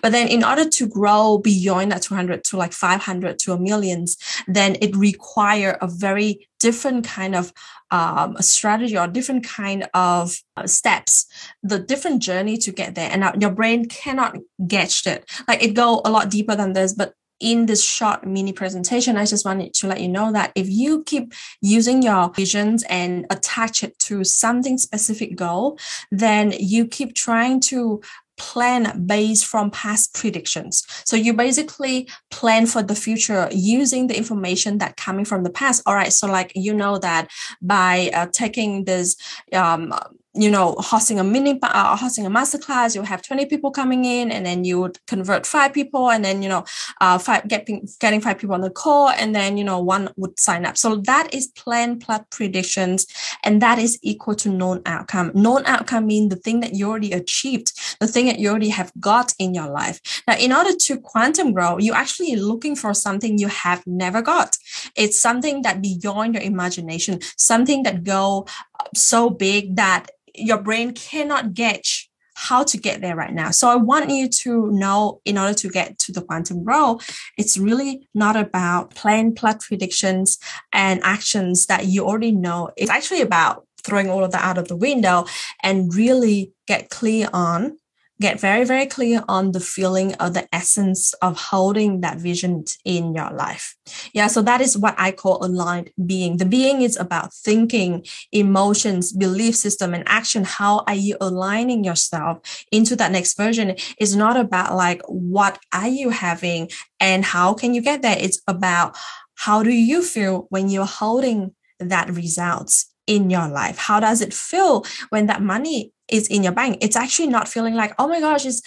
but 0.00 0.12
then 0.12 0.28
in 0.28 0.44
order 0.44 0.68
to 0.68 0.86
grow 0.86 1.38
beyond 1.38 1.92
that 1.92 2.02
200 2.02 2.44
to 2.44 2.56
like 2.56 2.72
500 2.72 3.38
to 3.40 3.52
a 3.52 3.58
millions, 3.58 4.16
then 4.46 4.76
it 4.80 4.94
require 4.96 5.78
a 5.80 5.86
very 5.86 6.48
different 6.60 7.06
kind 7.06 7.34
of 7.34 7.52
um, 7.90 8.36
strategy 8.40 8.96
or 8.96 9.06
different 9.06 9.44
kind 9.44 9.88
of 9.94 10.36
uh, 10.56 10.66
steps, 10.66 11.26
the 11.62 11.78
different 11.78 12.22
journey 12.22 12.56
to 12.58 12.72
get 12.72 12.94
there. 12.94 13.10
And 13.10 13.40
your 13.40 13.50
brain 13.50 13.86
cannot 13.86 14.36
get 14.66 15.06
it. 15.06 15.28
Like 15.46 15.62
it 15.62 15.74
go 15.74 16.00
a 16.04 16.10
lot 16.10 16.30
deeper 16.30 16.56
than 16.56 16.72
this, 16.72 16.94
but 16.94 17.14
in 17.42 17.66
this 17.66 17.82
short 17.82 18.24
mini 18.24 18.52
presentation, 18.52 19.16
I 19.16 19.26
just 19.26 19.44
wanted 19.44 19.74
to 19.74 19.88
let 19.88 20.00
you 20.00 20.08
know 20.08 20.32
that 20.32 20.52
if 20.54 20.68
you 20.70 21.02
keep 21.04 21.34
using 21.60 22.02
your 22.02 22.30
visions 22.32 22.84
and 22.88 23.26
attach 23.30 23.82
it 23.82 23.98
to 24.00 24.24
something 24.24 24.78
specific 24.78 25.36
goal, 25.36 25.78
then 26.10 26.54
you 26.58 26.86
keep 26.86 27.14
trying 27.14 27.60
to 27.60 28.00
plan 28.38 29.06
based 29.06 29.44
from 29.44 29.70
past 29.70 30.14
predictions. 30.14 30.84
So 31.04 31.16
you 31.16 31.34
basically 31.34 32.08
plan 32.30 32.66
for 32.66 32.82
the 32.82 32.94
future 32.94 33.48
using 33.52 34.06
the 34.06 34.16
information 34.16 34.78
that 34.78 34.96
coming 34.96 35.24
from 35.24 35.42
the 35.42 35.50
past. 35.50 35.82
All 35.86 35.94
right. 35.94 36.12
So 36.12 36.26
like, 36.26 36.52
you 36.54 36.72
know 36.72 36.98
that 36.98 37.28
by 37.60 38.10
uh, 38.14 38.26
taking 38.32 38.84
this, 38.84 39.16
um, 39.52 39.92
you 40.34 40.50
know, 40.50 40.74
hosting 40.78 41.20
a 41.20 41.24
mini, 41.24 41.58
uh, 41.62 41.96
hosting 41.96 42.24
a 42.24 42.30
masterclass, 42.30 42.94
you 42.94 43.02
have 43.02 43.20
20 43.20 43.46
people 43.46 43.70
coming 43.70 44.04
in 44.04 44.32
and 44.32 44.46
then 44.46 44.64
you 44.64 44.80
would 44.80 44.98
convert 45.06 45.46
five 45.46 45.74
people 45.74 46.10
and 46.10 46.24
then, 46.24 46.42
you 46.42 46.48
know, 46.48 46.64
uh, 47.00 47.18
five, 47.18 47.46
getting, 47.48 47.86
getting 48.00 48.20
five 48.20 48.38
people 48.38 48.54
on 48.54 48.62
the 48.62 48.70
call 48.70 49.10
and 49.10 49.34
then, 49.34 49.58
you 49.58 49.64
know, 49.64 49.78
one 49.78 50.08
would 50.16 50.38
sign 50.40 50.64
up. 50.64 50.78
So 50.78 50.96
that 50.96 51.34
is 51.34 51.48
plan 51.48 51.98
plus 51.98 52.22
predictions 52.30 53.06
and 53.44 53.60
that 53.60 53.78
is 53.78 53.98
equal 54.02 54.34
to 54.36 54.48
known 54.48 54.80
outcome. 54.86 55.32
Known 55.34 55.66
outcome 55.66 56.06
means 56.06 56.30
the 56.30 56.40
thing 56.40 56.60
that 56.60 56.74
you 56.74 56.88
already 56.88 57.12
achieved, 57.12 57.72
the 58.00 58.08
thing 58.08 58.26
that 58.26 58.38
you 58.38 58.48
already 58.48 58.70
have 58.70 58.90
got 58.98 59.34
in 59.38 59.52
your 59.52 59.68
life. 59.68 60.00
Now, 60.26 60.36
in 60.38 60.52
order 60.52 60.74
to 60.74 60.98
quantum 60.98 61.52
grow, 61.52 61.76
you're 61.78 61.94
actually 61.94 62.36
looking 62.36 62.74
for 62.74 62.94
something 62.94 63.38
you 63.38 63.48
have 63.48 63.86
never 63.86 64.22
got. 64.22 64.56
It's 64.96 65.20
something 65.20 65.60
that 65.62 65.82
beyond 65.82 66.34
your 66.34 66.42
imagination, 66.42 67.20
something 67.36 67.82
that 67.82 68.02
go 68.02 68.46
so 68.94 69.30
big 69.30 69.76
that 69.76 70.08
your 70.34 70.58
brain 70.58 70.92
cannot 70.92 71.54
gauge 71.54 72.10
how 72.34 72.64
to 72.64 72.78
get 72.78 73.00
there 73.00 73.14
right 73.14 73.32
now. 73.32 73.50
So 73.50 73.68
I 73.68 73.76
want 73.76 74.10
you 74.10 74.28
to 74.28 74.70
know 74.72 75.20
in 75.24 75.38
order 75.38 75.54
to 75.54 75.68
get 75.68 75.98
to 76.00 76.12
the 76.12 76.22
quantum 76.22 76.64
growth, 76.64 77.08
it's 77.36 77.58
really 77.58 78.08
not 78.14 78.36
about 78.36 78.94
plan 78.94 79.34
plus 79.34 79.66
predictions 79.66 80.38
and 80.72 81.00
actions 81.02 81.66
that 81.66 81.86
you 81.86 82.04
already 82.04 82.32
know. 82.32 82.70
It's 82.76 82.90
actually 82.90 83.20
about 83.20 83.66
throwing 83.84 84.08
all 84.08 84.24
of 84.24 84.32
that 84.32 84.44
out 84.44 84.58
of 84.58 84.68
the 84.68 84.76
window 84.76 85.26
and 85.62 85.94
really 85.94 86.52
get 86.66 86.88
clear 86.88 87.28
on 87.32 87.76
get 88.22 88.40
very, 88.40 88.64
very 88.64 88.86
clear 88.86 89.22
on 89.28 89.52
the 89.52 89.60
feeling 89.60 90.14
of 90.14 90.32
the 90.32 90.48
essence 90.54 91.12
of 91.14 91.36
holding 91.36 92.00
that 92.00 92.18
vision 92.18 92.64
in 92.84 93.14
your 93.14 93.30
life. 93.30 93.76
Yeah, 94.14 94.28
so 94.28 94.40
that 94.42 94.60
is 94.60 94.78
what 94.78 94.94
I 94.96 95.12
call 95.12 95.44
aligned 95.44 95.90
being. 96.06 96.38
The 96.38 96.46
being 96.46 96.80
is 96.80 96.96
about 96.96 97.34
thinking, 97.34 98.06
emotions, 98.32 99.12
belief 99.12 99.56
system, 99.56 99.92
and 99.92 100.04
action. 100.06 100.44
How 100.44 100.84
are 100.86 100.94
you 100.94 101.16
aligning 101.20 101.84
yourself 101.84 102.38
into 102.72 102.96
that 102.96 103.12
next 103.12 103.36
version? 103.36 103.76
It's 103.98 104.14
not 104.14 104.36
about 104.38 104.74
like, 104.74 105.02
what 105.06 105.58
are 105.74 105.88
you 105.88 106.10
having 106.10 106.70
and 107.00 107.24
how 107.24 107.52
can 107.52 107.74
you 107.74 107.82
get 107.82 108.00
there? 108.02 108.16
It's 108.18 108.40
about 108.46 108.96
how 109.34 109.62
do 109.62 109.70
you 109.70 110.02
feel 110.02 110.46
when 110.50 110.68
you're 110.68 110.86
holding 110.86 111.54
that 111.80 112.08
results 112.10 112.92
in 113.06 113.30
your 113.30 113.48
life? 113.48 113.76
How 113.76 114.00
does 114.00 114.20
it 114.20 114.32
feel 114.32 114.84
when 115.10 115.26
that 115.26 115.42
money 115.42 115.92
is 116.12 116.28
in 116.28 116.42
your 116.42 116.52
bank? 116.52 116.78
It's 116.80 116.96
actually 116.96 117.28
not 117.28 117.48
feeling 117.48 117.74
like, 117.74 117.94
oh 117.98 118.06
my 118.06 118.20
gosh, 118.20 118.46
it's 118.46 118.62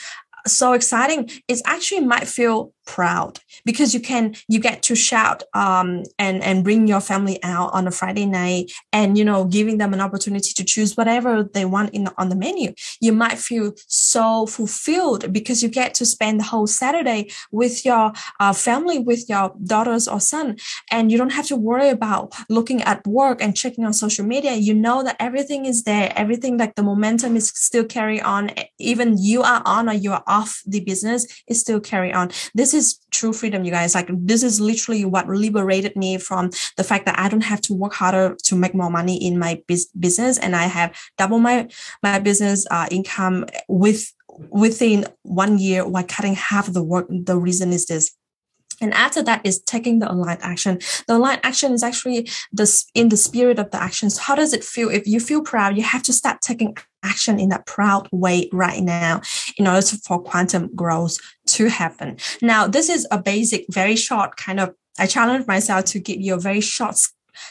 so 0.48 0.74
exciting. 0.74 1.30
It 1.48 1.62
actually 1.66 2.02
might 2.02 2.28
feel 2.28 2.74
proud 2.86 3.40
because 3.66 3.94
you 3.94 4.00
can 4.00 4.36
you 4.48 4.60
get 4.60 4.82
to 4.84 4.96
shout 4.96 5.44
um, 5.54 6.04
and 6.20 6.44
and 6.44 6.64
bring 6.64 6.88
your 6.88 7.02
family 7.02 7.42
out 7.44 7.74
on 7.74 7.88
a 7.88 7.92
friday 7.92 8.26
night 8.26 8.72
and 8.94 9.18
you 9.18 9.26
know 9.26 9.46
giving 9.46 9.78
them 9.78 9.94
an 9.94 10.02
opportunity 10.02 10.52
to 10.54 10.64
choose 10.64 10.96
whatever 10.96 11.44
they 11.44 11.66
want 11.66 11.94
in 11.94 12.06
the, 12.06 12.14
on 12.18 12.30
the 12.30 12.36
menu. 12.36 12.74
You 13.02 13.14
might 13.14 13.38
feel 13.38 13.74
so 13.88 14.46
fulfilled 14.46 15.32
because 15.34 15.64
you 15.64 15.70
get 15.70 15.94
to 15.96 16.06
spend 16.06 16.40
the 16.40 16.46
whole 16.46 16.68
saturday 16.68 17.32
with 17.52 17.86
your 17.86 18.14
uh, 18.40 18.54
family 18.54 19.00
with 19.00 19.28
your 19.30 19.54
daughters 19.64 20.08
or 20.08 20.20
son 20.20 20.58
and 20.92 21.12
you 21.12 21.18
don't 21.18 21.32
have 21.32 21.48
to 21.48 21.56
worry 21.56 21.90
about 21.90 22.34
looking 22.50 22.82
at 22.84 23.06
work 23.08 23.42
and 23.42 23.56
checking 23.56 23.86
on 23.86 23.94
social 23.94 24.26
media. 24.26 24.54
You 24.54 24.74
know 24.74 25.04
that 25.04 25.16
everything 25.20 25.66
is 25.66 25.84
there 25.84 26.14
everything 26.16 26.58
like 26.58 26.76
the 26.76 26.84
momentum 26.84 27.36
is 27.36 27.50
still 27.50 27.86
carry 27.86 28.22
on 28.22 28.52
even 28.80 29.18
you 29.18 29.42
are 29.42 29.62
on 29.66 29.90
or 29.90 29.94
you 29.94 30.12
are 30.12 30.24
off 30.28 30.62
the 30.66 30.80
business 30.82 31.26
is 31.48 31.60
still 31.60 31.80
carry 31.80 32.14
on. 32.14 32.30
This 32.54 32.74
is 32.76 33.00
true 33.12 33.34
freedom, 33.34 33.64
you 33.64 33.72
guys. 33.72 33.96
Like 33.96 34.10
this 34.12 34.44
is 34.44 34.60
literally 34.62 35.06
what 35.06 35.28
liberated 35.28 35.96
me 35.96 36.18
from 36.18 36.52
the 36.78 36.84
fact 36.84 37.06
that 37.06 37.18
I 37.18 37.30
don't 37.30 37.44
have 37.44 37.62
to 37.62 37.74
work 37.74 37.94
harder 37.94 38.36
to 38.44 38.56
make 38.56 38.76
more 38.76 38.90
money 38.90 39.18
in 39.26 39.40
my 39.40 39.62
biz- 39.68 39.90
business, 39.98 40.38
and 40.38 40.56
I 40.56 40.64
have 40.64 40.96
double 41.18 41.40
my 41.40 41.68
my 42.04 42.20
business 42.20 42.68
uh, 42.70 42.88
income 42.92 43.46
with 43.68 44.14
within 44.50 45.08
one 45.24 45.58
year 45.58 45.88
while 45.88 46.04
cutting 46.04 46.36
half 46.36 46.72
the 46.72 46.84
work. 46.84 47.08
The 47.10 47.38
reason 47.38 47.72
is 47.72 47.86
this 47.86 48.16
and 48.82 48.94
after 48.94 49.22
that 49.24 49.46
is 49.46 49.62
taking 49.62 50.00
the 50.00 50.12
aligned 50.12 50.42
action. 50.42 50.80
The 51.08 51.16
aligned 51.16 51.42
action 51.44 51.74
is 51.74 51.84
actually 51.84 52.30
this 52.52 52.86
in 52.94 53.10
the 53.10 53.18
spirit 53.18 53.60
of 53.60 53.72
the 53.72 53.82
actions. 53.82 54.18
How 54.18 54.36
does 54.36 54.54
it 54.54 54.64
feel? 54.64 54.90
If 54.90 55.08
you 55.08 55.20
feel 55.20 55.42
proud, 55.42 55.78
you 55.78 55.84
have 55.84 56.04
to 56.04 56.14
start 56.14 56.42
taking 56.42 56.76
action 57.04 57.40
in 57.40 57.50
that 57.50 57.66
proud 57.66 58.08
way 58.12 58.50
right 58.52 58.82
now 58.82 59.22
in 59.58 59.68
order 59.68 59.82
to, 59.82 59.98
for 59.98 60.22
quantum 60.22 60.74
growth 60.76 61.18
to 61.48 61.68
happen. 61.68 62.18
Now, 62.42 62.68
this 62.68 62.90
is 62.90 63.08
a 63.12 63.22
basic, 63.22 63.66
very 63.70 63.96
short 63.96 64.38
kind 64.38 64.60
of 64.60 64.74
I 64.98 65.08
challenge 65.08 65.46
myself 65.46 65.86
to 65.86 66.00
give 66.00 66.22
you 66.22 66.36
a 66.36 66.40
very 66.40 66.62
short 66.62 66.98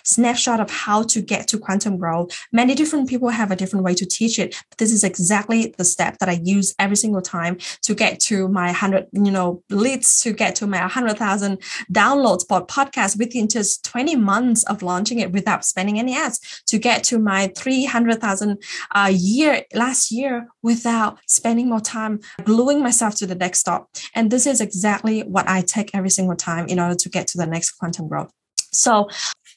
snapshot 0.04 0.60
of 0.60 0.70
how 0.70 1.02
to 1.04 1.20
get 1.20 1.48
to 1.48 1.58
quantum 1.58 1.96
growth. 1.96 2.30
Many 2.52 2.74
different 2.74 3.08
people 3.08 3.28
have 3.28 3.50
a 3.50 3.56
different 3.56 3.84
way 3.84 3.94
to 3.94 4.06
teach 4.06 4.38
it, 4.38 4.56
but 4.70 4.78
this 4.78 4.92
is 4.92 5.04
exactly 5.04 5.74
the 5.76 5.84
step 5.84 6.18
that 6.18 6.28
I 6.28 6.40
use 6.42 6.74
every 6.78 6.96
single 6.96 7.22
time 7.22 7.58
to 7.82 7.94
get 7.94 8.20
to 8.20 8.48
my 8.48 8.66
100, 8.66 9.08
you 9.12 9.30
know, 9.30 9.62
leads, 9.70 10.20
to 10.22 10.32
get 10.32 10.54
to 10.56 10.66
my 10.66 10.80
100,000 10.80 11.58
downloads 11.92 12.46
for 12.48 12.66
podcast 12.66 13.18
within 13.18 13.48
just 13.48 13.84
20 13.84 14.16
months 14.16 14.64
of 14.64 14.82
launching 14.82 15.18
it 15.18 15.32
without 15.32 15.64
spending 15.64 15.98
any 15.98 16.16
ads, 16.16 16.62
to 16.66 16.78
get 16.78 17.04
to 17.04 17.18
my 17.18 17.52
300,000 17.56 18.58
a 18.94 18.98
uh, 18.98 19.06
year 19.08 19.62
last 19.74 20.10
year 20.10 20.48
without 20.62 21.18
spending 21.26 21.68
more 21.68 21.80
time 21.80 22.20
gluing 22.44 22.82
myself 22.82 23.14
to 23.16 23.26
the 23.26 23.34
desktop. 23.34 23.90
And 24.14 24.30
this 24.30 24.46
is 24.46 24.60
exactly 24.60 25.20
what 25.22 25.48
I 25.48 25.62
take 25.62 25.90
every 25.94 26.10
single 26.10 26.36
time 26.36 26.66
in 26.66 26.78
order 26.80 26.94
to 26.94 27.08
get 27.08 27.26
to 27.28 27.38
the 27.38 27.46
next 27.46 27.72
quantum 27.72 28.08
growth. 28.08 28.30
So 28.72 29.08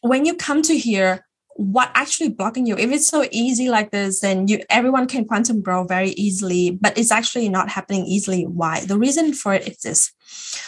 when 0.07 0.25
you 0.25 0.35
come 0.35 0.61
to 0.63 0.77
here, 0.77 1.26
what 1.57 1.91
actually 1.95 2.29
blocking 2.29 2.67
you. 2.67 2.77
If 2.77 2.91
it's 2.91 3.07
so 3.07 3.27
easy 3.31 3.69
like 3.69 3.91
this 3.91 4.21
then 4.21 4.47
you 4.47 4.61
everyone 4.69 5.07
can 5.07 5.25
quantum 5.25 5.61
grow 5.61 5.83
very 5.83 6.11
easily 6.11 6.71
but 6.71 6.97
it's 6.97 7.11
actually 7.11 7.49
not 7.49 7.69
happening 7.69 8.05
easily. 8.05 8.43
Why? 8.43 8.81
The 8.81 8.97
reason 8.97 9.33
for 9.33 9.53
it 9.53 9.67
is 9.67 9.77
this. 9.77 10.13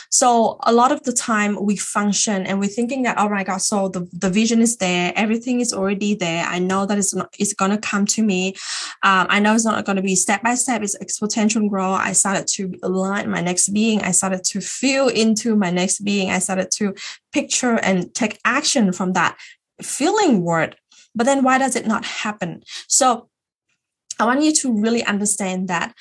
So 0.10 0.58
a 0.63 0.74
lot 0.74 0.91
of 0.91 1.03
the 1.03 1.13
time 1.13 1.63
we 1.63 1.75
function 1.75 2.48
and 2.48 2.60
we're 2.60 2.69
thinking 2.69 3.03
that 3.03 3.19
oh 3.19 3.29
my 3.29 3.43
god 3.43 3.60
so 3.60 3.89
the, 3.89 4.08
the 4.12 4.31
vision 4.31 4.62
is 4.62 4.77
there. 4.77 5.13
Everything 5.15 5.62
is 5.62 5.74
already 5.74 6.15
there. 6.15 6.43
I 6.46 6.58
know 6.58 6.88
that 6.88 6.98
it's 6.98 7.13
not 7.13 7.36
it's 7.38 7.53
going 7.53 7.72
to 7.72 7.77
come 7.77 8.05
to 8.08 8.24
me. 8.24 8.55
Um, 9.03 9.27
i 9.29 9.39
know 9.39 9.53
it's 9.53 9.65
not 9.65 9.86
going 9.86 9.98
to 9.98 10.01
be 10.01 10.15
step 10.15 10.41
by 10.41 10.55
step. 10.55 10.81
It's 10.81 10.98
exponential 10.98 11.69
growth 11.69 12.00
i 12.00 12.13
started 12.13 12.48
to 12.55 12.74
align 12.81 13.29
my 13.29 13.41
next 13.41 13.69
being. 13.69 14.01
I 14.01 14.12
started 14.12 14.43
to 14.46 14.60
feel 14.60 15.08
into 15.08 15.55
my 15.55 15.69
next 15.69 16.00
being. 16.00 16.31
I 16.31 16.39
started 16.39 16.72
to 16.72 16.96
picture 17.31 17.75
and 17.75 18.12
take 18.15 18.39
action 18.43 18.91
from 18.91 19.13
that 19.13 19.38
feeling 19.81 20.43
word 20.43 20.75
but 21.15 21.25
then 21.25 21.43
why 21.43 21.57
does 21.57 21.75
it 21.75 21.88
not 21.88 22.05
happen 22.05 22.62
so 22.88 23.29
i 24.19 24.25
want 24.25 24.43
you 24.43 24.53
to 24.53 24.74
really 24.79 25.03
understand 25.03 25.67
that 25.67 25.93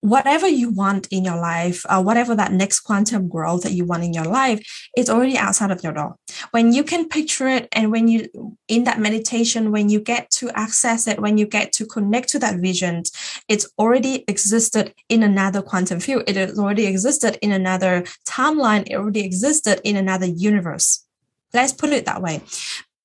whatever 0.00 0.46
you 0.46 0.70
want 0.70 1.08
in 1.10 1.24
your 1.24 1.36
life, 1.36 1.84
uh, 1.88 2.00
whatever 2.02 2.34
that 2.34 2.52
next 2.52 2.80
quantum 2.80 3.28
growth 3.28 3.62
that 3.62 3.72
you 3.72 3.84
want 3.84 4.04
in 4.04 4.12
your 4.12 4.24
life, 4.24 4.64
it's 4.96 5.10
already 5.10 5.36
outside 5.36 5.70
of 5.70 5.82
your 5.82 5.92
door. 5.92 6.16
When 6.52 6.72
you 6.72 6.84
can 6.84 7.08
picture 7.08 7.48
it, 7.48 7.68
and 7.72 7.90
when 7.90 8.08
you 8.08 8.56
in 8.68 8.84
that 8.84 9.00
meditation, 9.00 9.72
when 9.72 9.88
you 9.88 10.00
get 10.00 10.30
to 10.32 10.50
access 10.50 11.06
it, 11.06 11.20
when 11.20 11.36
you 11.38 11.46
get 11.46 11.72
to 11.74 11.86
connect 11.86 12.28
to 12.30 12.38
that 12.38 12.60
vision, 12.60 13.02
it's 13.48 13.68
already 13.78 14.24
existed 14.28 14.94
in 15.08 15.22
another 15.22 15.62
quantum 15.62 16.00
field. 16.00 16.24
It 16.26 16.36
has 16.36 16.58
already 16.58 16.86
existed 16.86 17.38
in 17.42 17.52
another 17.52 18.04
timeline. 18.26 18.84
It 18.86 18.94
already 18.94 19.24
existed 19.24 19.80
in 19.84 19.96
another 19.96 20.26
universe. 20.26 21.07
Let's 21.52 21.72
put 21.72 21.90
it 21.90 22.04
that 22.06 22.22
way. 22.22 22.42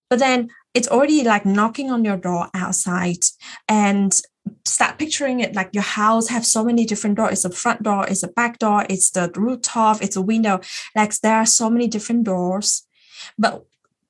But 0.10 0.20
then 0.20 0.50
it's 0.74 0.88
already 0.88 1.24
like 1.24 1.46
knocking 1.46 1.92
on 1.92 2.04
your 2.04 2.18
door 2.18 2.50
outside 2.54 3.24
and 3.68 4.14
start 4.66 5.00
picturing 5.00 5.40
it 5.40 5.56
like 5.56 5.70
your 5.74 5.84
house 5.84 6.28
have 6.30 6.46
so 6.46 6.64
many 6.64 6.86
different 6.86 7.16
doors. 7.16 7.34
It's 7.34 7.46
a 7.46 7.50
front 7.50 7.84
door 7.84 8.06
it's 8.08 8.24
a 8.24 8.28
back 8.28 8.60
door 8.60 8.86
it's 8.90 9.12
the 9.12 9.32
rooftop 9.36 10.02
it's 10.02 10.16
a 10.16 10.22
window. 10.22 10.60
Like 10.96 11.18
there 11.22 11.36
are 11.36 11.46
so 11.46 11.70
many 11.70 11.88
different 11.88 12.26
doors. 12.26 12.86
But 13.38 13.64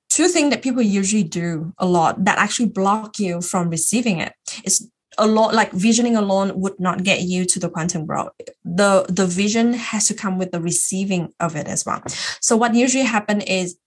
two 0.10 0.28
things 0.28 0.50
that 0.52 0.62
people 0.62 0.82
usually 0.82 1.24
do 1.24 1.74
a 1.78 1.86
lot 1.86 2.26
that 2.26 2.38
actually 2.38 2.70
block 2.70 3.20
you 3.20 3.42
from 3.42 3.70
receiving 3.70 4.20
it 4.20 4.34
is 4.64 4.90
a 5.18 5.28
lot 5.28 5.54
like 5.54 5.72
visioning 5.72 6.16
alone 6.16 6.60
would 6.60 6.80
not 6.80 7.04
get 7.04 7.22
you 7.22 7.46
to 7.46 7.60
the 7.60 7.70
quantum 7.70 8.08
world. 8.08 8.30
The 8.66 9.06
the 9.10 9.28
vision 9.28 9.74
has 9.74 10.08
to 10.08 10.14
come 10.14 10.38
with 10.38 10.52
the 10.52 10.62
receiving 10.62 11.34
of 11.40 11.56
it 11.56 11.68
as 11.68 11.86
well. 11.86 12.02
So 12.42 12.58
what 12.58 12.74
usually 12.74 13.04
happen 13.04 13.42
is 13.42 13.78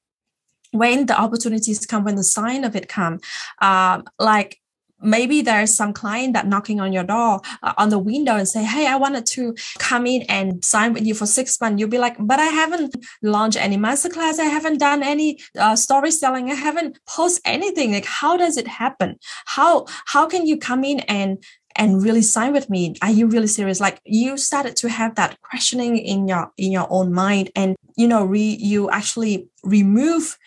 when 0.78 1.06
the 1.06 1.18
opportunities 1.18 1.84
come, 1.86 2.04
when 2.04 2.16
the 2.16 2.24
sign 2.24 2.64
of 2.64 2.76
it 2.76 2.88
come, 2.88 3.20
uh, 3.60 4.02
like 4.18 4.60
maybe 5.00 5.42
there's 5.42 5.74
some 5.74 5.92
client 5.92 6.32
that 6.32 6.46
knocking 6.46 6.80
on 6.80 6.92
your 6.92 7.04
door 7.04 7.40
uh, 7.62 7.74
on 7.76 7.90
the 7.90 7.98
window 7.98 8.34
and 8.36 8.48
say 8.48 8.64
hey 8.64 8.86
i 8.86 8.96
wanted 8.96 9.26
to 9.26 9.54
come 9.78 10.06
in 10.06 10.22
and 10.22 10.64
sign 10.64 10.92
with 10.92 11.04
you 11.04 11.14
for 11.14 11.26
six 11.26 11.60
months. 11.60 11.78
You'll 11.78 11.90
be 11.90 11.98
like 11.98 12.16
but 12.18 12.38
i 12.40 12.46
haven't 12.46 12.96
launched 13.22 13.58
any 13.58 13.76
masterclass. 13.76 14.38
I 14.38 14.44
haven't 14.44 14.78
done 14.78 15.02
any 15.02 15.38
uh, 15.58 15.76
story 15.76 16.10
selling. 16.10 16.50
I 16.50 16.54
haven't 16.54 16.98
post 17.06 17.40
anything. 17.44 17.92
Like 17.92 18.06
how 18.06 18.36
does 18.36 18.56
it 18.56 18.66
happen? 18.66 19.18
How 19.46 19.86
how 20.06 20.26
can 20.26 20.46
you 20.46 20.56
come 20.56 20.84
in 20.84 21.00
and 21.00 21.42
and 21.78 22.02
really 22.02 22.22
sign 22.22 22.52
with 22.52 22.70
me? 22.70 22.94
Are 23.02 23.10
you 23.10 23.26
really 23.26 23.46
serious? 23.46 23.80
Like 23.80 24.00
you 24.04 24.38
started 24.38 24.76
to 24.76 24.88
have 24.88 25.14
that 25.16 25.40
questioning 25.42 25.98
in 25.98 26.26
your 26.26 26.50
in 26.56 26.72
your 26.72 26.86
own 26.90 27.12
mind 27.12 27.50
and 27.54 27.76
you 27.96 28.08
know 28.08 28.24
re, 28.24 28.40
you 28.40 28.90
actually 28.90 29.48
remove 29.62 30.38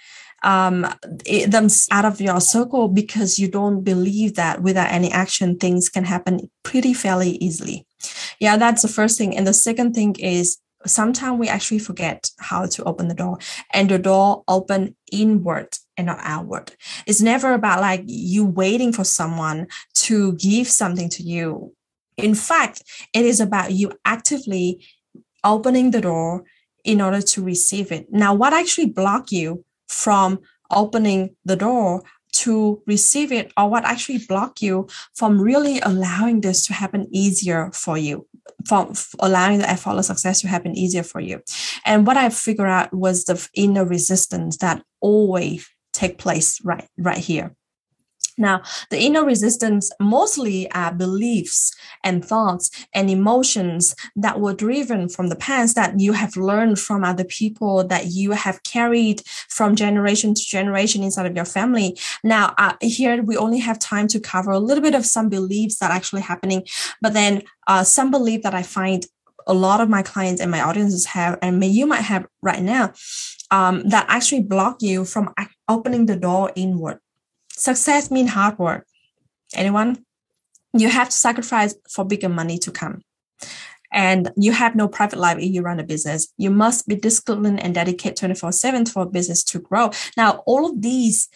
um, 0.43 0.86
them 1.48 1.67
out 1.91 2.05
of 2.05 2.22
your 2.22 2.39
circle 2.39 2.88
because 2.88 3.39
you 3.39 3.50
don't 3.50 3.84
believe 3.84 4.36
that 4.36 4.62
without 4.62 4.91
any 4.91 5.12
action 5.12 5.58
things 5.58 5.89
can 5.89 6.03
happen 6.03 6.50
pretty 6.63 6.93
fairly 6.93 7.31
easily. 7.41 7.86
Yeah 8.39 8.58
that's 8.58 8.81
the 8.81 8.88
first 8.88 9.17
thing. 9.17 9.36
And 9.36 9.46
the 9.46 9.53
second 9.53 9.93
thing 9.93 10.15
is 10.19 10.58
sometimes 10.86 11.39
we 11.39 11.50
actually 11.50 11.79
forget 11.79 12.29
how 12.39 12.65
to 12.65 12.84
open 12.86 13.08
the 13.08 13.13
door 13.13 13.38
and 13.74 13.89
the 13.89 14.00
door 14.00 14.43
open 14.48 14.96
inward 15.12 15.77
and 15.98 16.08
not 16.08 16.19
outward. 16.22 16.74
It's 17.05 17.22
never 17.22 17.53
about 17.53 17.81
like 17.81 18.03
you 18.05 18.46
waiting 18.46 18.93
for 18.93 19.03
someone 19.03 19.67
to 19.96 20.34
give 20.34 20.67
something 20.67 21.10
to 21.10 21.24
you. 21.24 21.74
In 22.17 22.36
fact 22.36 22.84
it 23.13 23.25
is 23.25 23.39
about 23.39 23.74
you 23.74 23.91
actively 24.05 24.86
opening 25.43 25.91
the 25.91 26.01
door 26.01 26.43
in 26.86 27.01
order 27.01 27.22
to 27.22 27.43
receive 27.43 27.91
it. 27.91 28.08
Now 28.10 28.34
what 28.34 28.53
actually 28.53 28.88
block 28.88 29.31
you 29.31 29.65
from 29.89 30.39
opening 30.72 31.36
the 31.46 31.55
door 31.55 32.03
to 32.31 32.81
receive 32.86 33.31
it 33.31 33.51
or 33.58 33.69
what 33.69 33.84
actually 33.84 34.19
block 34.19 34.62
you 34.62 34.88
from 35.15 35.41
really 35.41 35.79
allowing 35.79 36.41
this 36.41 36.65
to 36.67 36.74
happen 36.74 37.08
easier 37.12 37.72
for 37.74 37.98
you 37.98 38.25
from 38.67 38.93
allowing 39.19 39.60
the 39.60 39.69
effortless 39.69 40.08
success 40.08 40.41
to 40.41 40.48
happen 40.48 40.77
easier 40.77 41.03
for 41.03 41.19
you. 41.19 41.41
And 41.86 42.05
what 42.05 42.17
i 42.17 42.29
figured 42.29 42.69
out 42.69 42.93
was 42.93 43.25
the 43.25 43.50
inner 43.53 43.86
resistance 43.86 44.58
that 44.58 44.84
always 45.01 45.67
take 45.93 46.17
place 46.17 46.63
right 46.63 46.88
right 46.98 47.17
here 47.17 47.55
now, 48.39 48.63
the 48.89 48.98
inner 48.98 49.24
resistance 49.25 49.91
mostly 50.00 50.72
are 50.72 50.93
beliefs 50.93 51.75
and 52.03 52.24
thoughts 52.24 52.72
and 52.93 53.10
emotions 53.10 53.93
that 54.15 54.39
were 54.39 54.53
driven 54.53 55.10
from 55.10 55.27
the 55.27 55.36
past 55.36 55.75
that 55.75 56.00
you 56.00 56.13
have 56.13 56.38
learned 56.38 56.79
from 56.79 57.03
other 57.03 57.25
people 57.25 57.84
that 57.88 58.08
you 58.08 58.31
have 58.31 58.63
carried 58.63 59.22
from 59.50 59.75
generation 59.75 60.34
to 60.34 60.41
generation 60.41 61.03
inside 61.03 61.25
of 61.25 61.36
your 61.36 61.46
family. 61.46 61.98
Now, 62.24 62.55
uh, 62.58 62.74
here 62.81 63.22
we 63.22 63.36
only 63.36 63.60
have 63.60 63.77
time 63.77 64.08
to 64.08 64.19
cover 64.22 64.51
a 64.51 64.60
little 64.60 64.84
bit 64.84 64.96
of 64.96 65.05
some 65.05 65.27
beliefs 65.27 65.79
that 65.79 65.91
actually 65.91 66.22
happening, 66.22 66.65
but 67.01 67.13
then 67.13 67.43
uh, 67.67 67.84
some 67.84 68.10
belief 68.10 68.43
that 68.43 68.55
I 68.55 68.63
find 68.63 69.05
a 69.48 69.53
lot 69.53 69.81
of 69.81 69.89
my 69.89 70.01
clients 70.01 70.39
and 70.39 70.51
my 70.51 70.62
audiences 70.62 71.08
have, 71.08 71.38
and 71.41 71.63
you 71.63 71.86
might 71.88 72.03
have 72.03 72.25
right 72.41 72.62
now, 72.62 72.93
um, 73.51 73.89
that 73.89 74.05
actually 74.08 74.43
block 74.43 74.81
you 74.81 75.03
from 75.03 75.34
opening 75.67 76.05
the 76.05 76.15
door 76.15 76.51
inward 76.55 77.00
Success 77.60 78.10
means 78.10 78.30
hard 78.30 78.58
work. 78.58 78.88
Anyone? 79.54 80.06
You 80.74 80.88
have 80.88 81.10
to 81.10 81.16
sacrifice 81.16 81.75
for 81.89 82.06
bigger 82.06 82.30
money 82.30 82.58
to 82.60 82.72
come. 82.72 83.01
And 83.91 84.31
you 84.36 84.51
have 84.51 84.75
no 84.75 84.88
private 84.88 85.19
life 85.19 85.38
if 85.38 85.51
you 85.51 85.62
run 85.62 85.79
a 85.79 85.84
business. 85.84 86.31
You 86.38 86.50
must 86.50 86.88
be 86.88 86.96
disciplined 86.96 87.62
and 87.62 87.74
dedicate 87.74 88.15
24 88.15 88.51
7 88.51 88.86
for 88.86 89.05
business 89.05 89.43
to 89.46 89.60
grow. 89.60 89.91
Now, 90.17 90.43
all 90.46 90.69
of 90.69 90.81
these 90.81 91.29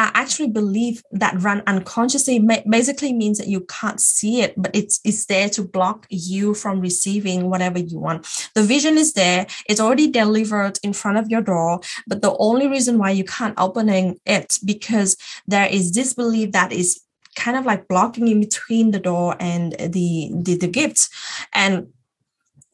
I 0.00 0.10
actually 0.14 0.48
believe 0.48 1.02
that 1.12 1.42
run 1.42 1.62
unconsciously 1.66 2.38
basically 2.68 3.12
means 3.12 3.36
that 3.36 3.48
you 3.48 3.60
can't 3.68 4.00
see 4.00 4.40
it, 4.40 4.54
but 4.56 4.74
it's 4.74 4.98
it's 5.04 5.26
there 5.26 5.50
to 5.50 5.62
block 5.62 6.06
you 6.08 6.54
from 6.54 6.80
receiving 6.80 7.50
whatever 7.50 7.78
you 7.78 7.98
want. 7.98 8.26
The 8.54 8.62
vision 8.62 8.96
is 8.96 9.12
there; 9.12 9.46
it's 9.68 9.80
already 9.80 10.10
delivered 10.10 10.78
in 10.82 10.94
front 10.94 11.18
of 11.18 11.28
your 11.28 11.42
door. 11.42 11.80
But 12.06 12.22
the 12.22 12.34
only 12.38 12.66
reason 12.66 12.96
why 12.96 13.10
you 13.10 13.24
can't 13.24 13.58
opening 13.58 14.18
it 14.24 14.58
because 14.64 15.18
there 15.46 15.66
is 15.66 15.92
this 15.92 16.14
belief 16.14 16.52
that 16.52 16.72
is 16.72 17.02
kind 17.36 17.58
of 17.58 17.66
like 17.66 17.86
blocking 17.86 18.28
in 18.28 18.40
between 18.40 18.92
the 18.92 19.00
door 19.00 19.36
and 19.38 19.72
the 19.72 20.30
the, 20.32 20.56
the 20.56 20.68
gifts, 20.68 21.10
and 21.52 21.88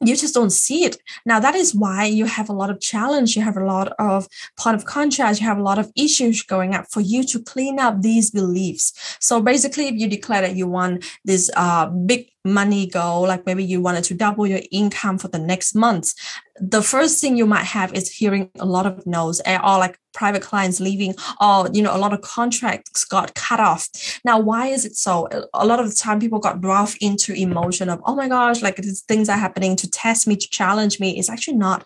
you 0.00 0.16
just 0.16 0.34
don't 0.34 0.50
see 0.50 0.84
it. 0.84 0.98
Now 1.24 1.40
that 1.40 1.54
is 1.54 1.74
why 1.74 2.04
you 2.04 2.26
have 2.26 2.48
a 2.48 2.52
lot 2.52 2.70
of 2.70 2.80
challenge 2.80 3.36
you 3.36 3.42
have 3.42 3.56
a 3.56 3.64
lot 3.64 3.92
of 3.98 4.28
point 4.58 4.76
of 4.76 4.84
contrast 4.84 5.40
you 5.40 5.46
have 5.46 5.58
a 5.58 5.62
lot 5.62 5.78
of 5.78 5.90
issues 5.96 6.42
going 6.42 6.74
up 6.74 6.86
for 6.90 7.00
you 7.00 7.24
to 7.24 7.42
clean 7.42 7.80
up 7.80 8.02
these 8.02 8.30
beliefs. 8.30 9.16
So 9.20 9.40
basically 9.40 9.88
if 9.88 9.94
you 9.94 10.08
declare 10.08 10.42
that 10.42 10.56
you 10.56 10.66
want 10.66 11.04
this 11.24 11.50
uh, 11.56 11.86
big 11.86 12.28
money 12.46 12.86
goal 12.86 13.22
like 13.22 13.46
maybe 13.46 13.64
you 13.64 13.80
wanted 13.80 14.04
to 14.04 14.14
double 14.14 14.46
your 14.46 14.60
income 14.70 15.18
for 15.18 15.28
the 15.28 15.38
next 15.38 15.74
month. 15.74 16.14
The 16.58 16.82
first 16.82 17.20
thing 17.20 17.36
you 17.36 17.46
might 17.46 17.64
have 17.64 17.92
is 17.92 18.10
hearing 18.10 18.50
a 18.58 18.64
lot 18.64 18.86
of 18.86 19.06
no's. 19.06 19.42
Eh, 19.44 19.58
or 19.62 19.78
like 19.78 19.98
private 20.16 20.40
clients 20.40 20.80
leaving 20.80 21.14
or 21.42 21.68
you 21.72 21.82
know 21.82 21.94
a 21.94 21.98
lot 21.98 22.12
of 22.12 22.22
contracts 22.22 23.04
got 23.04 23.34
cut 23.34 23.60
off. 23.60 23.88
Now 24.24 24.40
why 24.40 24.68
is 24.68 24.84
it 24.84 24.96
so? 24.96 25.28
A 25.52 25.66
lot 25.66 25.78
of 25.78 25.88
the 25.88 25.94
time 25.94 26.18
people 26.18 26.38
got 26.38 26.60
brought 26.60 26.96
into 27.00 27.34
emotion 27.34 27.90
of 27.90 28.00
oh 28.06 28.16
my 28.16 28.28
gosh 28.28 28.62
like 28.62 28.76
these 28.76 29.02
things 29.02 29.28
are 29.28 29.36
happening 29.36 29.76
to 29.76 29.90
test 29.90 30.26
me 30.26 30.34
to 30.36 30.48
challenge 30.48 30.98
me. 30.98 31.18
It's 31.18 31.28
actually 31.28 31.58
not. 31.58 31.84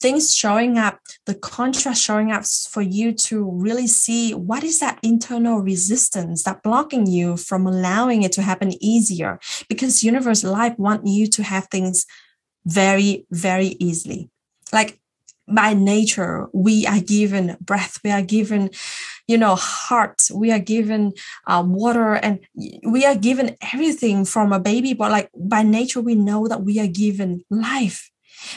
Things 0.00 0.34
showing 0.34 0.76
up 0.76 0.98
the 1.26 1.34
contrast 1.34 2.02
showing 2.02 2.32
up 2.32 2.44
for 2.46 2.82
you 2.82 3.12
to 3.12 3.48
really 3.48 3.86
see 3.86 4.34
what 4.34 4.64
is 4.64 4.80
that 4.80 4.98
internal 5.02 5.60
resistance 5.60 6.42
that 6.42 6.62
blocking 6.62 7.06
you 7.06 7.36
from 7.36 7.66
allowing 7.66 8.22
it 8.22 8.32
to 8.32 8.42
happen 8.42 8.72
easier. 8.82 9.38
Because 9.68 9.97
universe 10.02 10.44
life 10.44 10.78
want 10.78 11.06
you 11.06 11.26
to 11.28 11.42
have 11.42 11.68
things 11.68 12.06
very, 12.64 13.26
very 13.30 13.76
easily. 13.80 14.30
Like 14.72 15.00
by 15.48 15.72
nature, 15.74 16.48
we 16.52 16.86
are 16.86 17.00
given 17.00 17.56
breath, 17.60 17.98
we 18.04 18.10
are 18.10 18.22
given, 18.22 18.70
you 19.26 19.38
know, 19.38 19.54
heart, 19.54 20.22
we 20.34 20.52
are 20.52 20.58
given 20.58 21.12
uh, 21.46 21.64
water, 21.66 22.14
and 22.14 22.40
we 22.86 23.06
are 23.06 23.14
given 23.14 23.56
everything 23.72 24.24
from 24.24 24.52
a 24.52 24.60
baby. 24.60 24.92
But 24.92 25.10
like 25.10 25.30
by 25.34 25.62
nature, 25.62 26.00
we 26.00 26.14
know 26.14 26.48
that 26.48 26.62
we 26.62 26.78
are 26.78 26.86
given 26.86 27.44
life. 27.50 28.10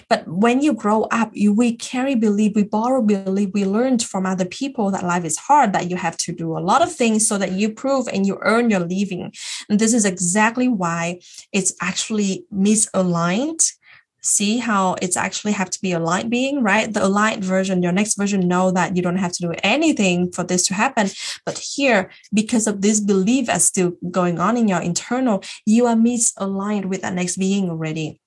But 0.10 0.28
when 0.28 0.62
you 0.62 0.74
grow 0.74 1.04
up, 1.04 1.32
you, 1.34 1.54
we 1.54 1.76
carry 1.76 2.16
belief, 2.16 2.54
we 2.56 2.64
borrow 2.64 3.02
belief, 3.02 3.50
we 3.54 3.66
learned 3.66 4.04
from 4.04 4.26
other 4.26 4.46
people 4.46 4.92
that 4.92 5.04
life 5.04 5.26
is 5.26 5.38
hard, 5.38 5.74
that 5.74 5.90
you 5.90 5.96
have 5.98 6.18
to 6.18 6.32
do 6.32 6.58
a 6.58 6.60
lot 6.60 6.82
of 6.82 6.94
things 6.94 7.28
so 7.28 7.38
that 7.38 7.52
you 7.54 7.72
prove 7.72 8.08
and 8.08 8.26
you 8.26 8.38
earn 8.42 8.70
your 8.70 8.82
living. 8.82 9.32
And 9.70 9.80
this 9.80 9.94
is 9.94 10.06
exactly 10.06 10.68
why 10.68 11.20
it's 11.52 11.74
actually 11.82 12.46
misaligned 12.54 13.72
see 14.22 14.58
how 14.58 14.96
it's 15.02 15.18
actually 15.18 15.52
have 15.52 15.70
to 15.72 15.82
be 15.82 15.92
a 15.92 16.00
light 16.00 16.30
being, 16.30 16.62
right? 16.62 16.94
The 16.94 17.06
aligned 17.06 17.44
version, 17.44 17.84
your 17.84 17.92
next 17.92 18.16
version 18.16 18.48
know 18.48 18.72
that 18.72 18.96
you 18.96 19.02
don't 19.02 19.18
have 19.18 19.32
to 19.34 19.42
do 19.42 19.54
anything 19.64 20.32
for 20.32 20.44
this 20.44 20.66
to 20.68 20.74
happen. 20.74 21.10
But 21.46 21.58
here, 21.58 22.12
because 22.34 22.68
of 22.68 22.82
this 22.82 23.00
belief 23.00 23.50
as 23.50 23.66
still 23.66 23.94
going 24.12 24.40
on 24.40 24.58
in 24.58 24.68
your 24.68 24.82
internal, 24.82 25.44
you 25.66 25.88
are 25.88 25.96
misaligned 25.96 26.86
with 26.86 27.02
that 27.02 27.14
next 27.14 27.38
being 27.38 27.70
already. 27.70 28.20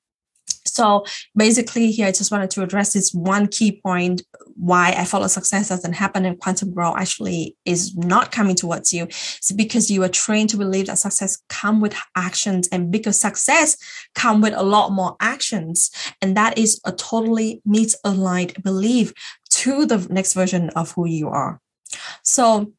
So 0.67 1.05
basically, 1.37 1.93
here 1.93 2.09
I 2.09 2.13
just 2.13 2.33
wanted 2.33 2.51
to 2.51 2.63
address 2.63 2.93
this 2.93 3.15
one 3.15 3.47
key 3.47 3.81
point 3.81 4.23
why 4.57 4.93
I 4.97 5.05
follow 5.05 5.29
success 5.29 5.69
doesn't 5.69 5.93
happen 5.93 6.25
and 6.25 6.39
quantum 6.41 6.73
growth 6.73 6.97
actually 6.97 7.57
is 7.65 7.97
not 7.97 8.33
coming 8.33 8.57
towards 8.57 8.93
you. 8.93 9.05
It's 9.05 9.53
because 9.53 9.91
you 9.91 10.03
are 10.03 10.09
trained 10.09 10.51
to 10.51 10.57
believe 10.57 10.87
that 10.87 10.99
success 10.99 11.41
come 11.49 11.81
with 11.81 11.95
actions 12.17 12.69
and 12.73 12.91
because 12.91 13.19
success 13.19 13.77
come 14.15 14.41
with 14.41 14.55
a 14.55 14.63
lot 14.65 14.91
more 14.91 15.17
actions. 15.21 15.91
And 16.21 16.37
that 16.37 16.59
is 16.59 16.81
a 16.85 16.93
totally 16.93 17.63
misaligned 17.69 18.61
belief 18.63 19.13
to 19.51 19.87
the 19.87 20.05
next 20.11 20.33
version 20.33 20.71
of 20.71 20.93
who 20.93 21.07
you 21.07 21.29
are. 21.29 21.61
So 22.23 22.73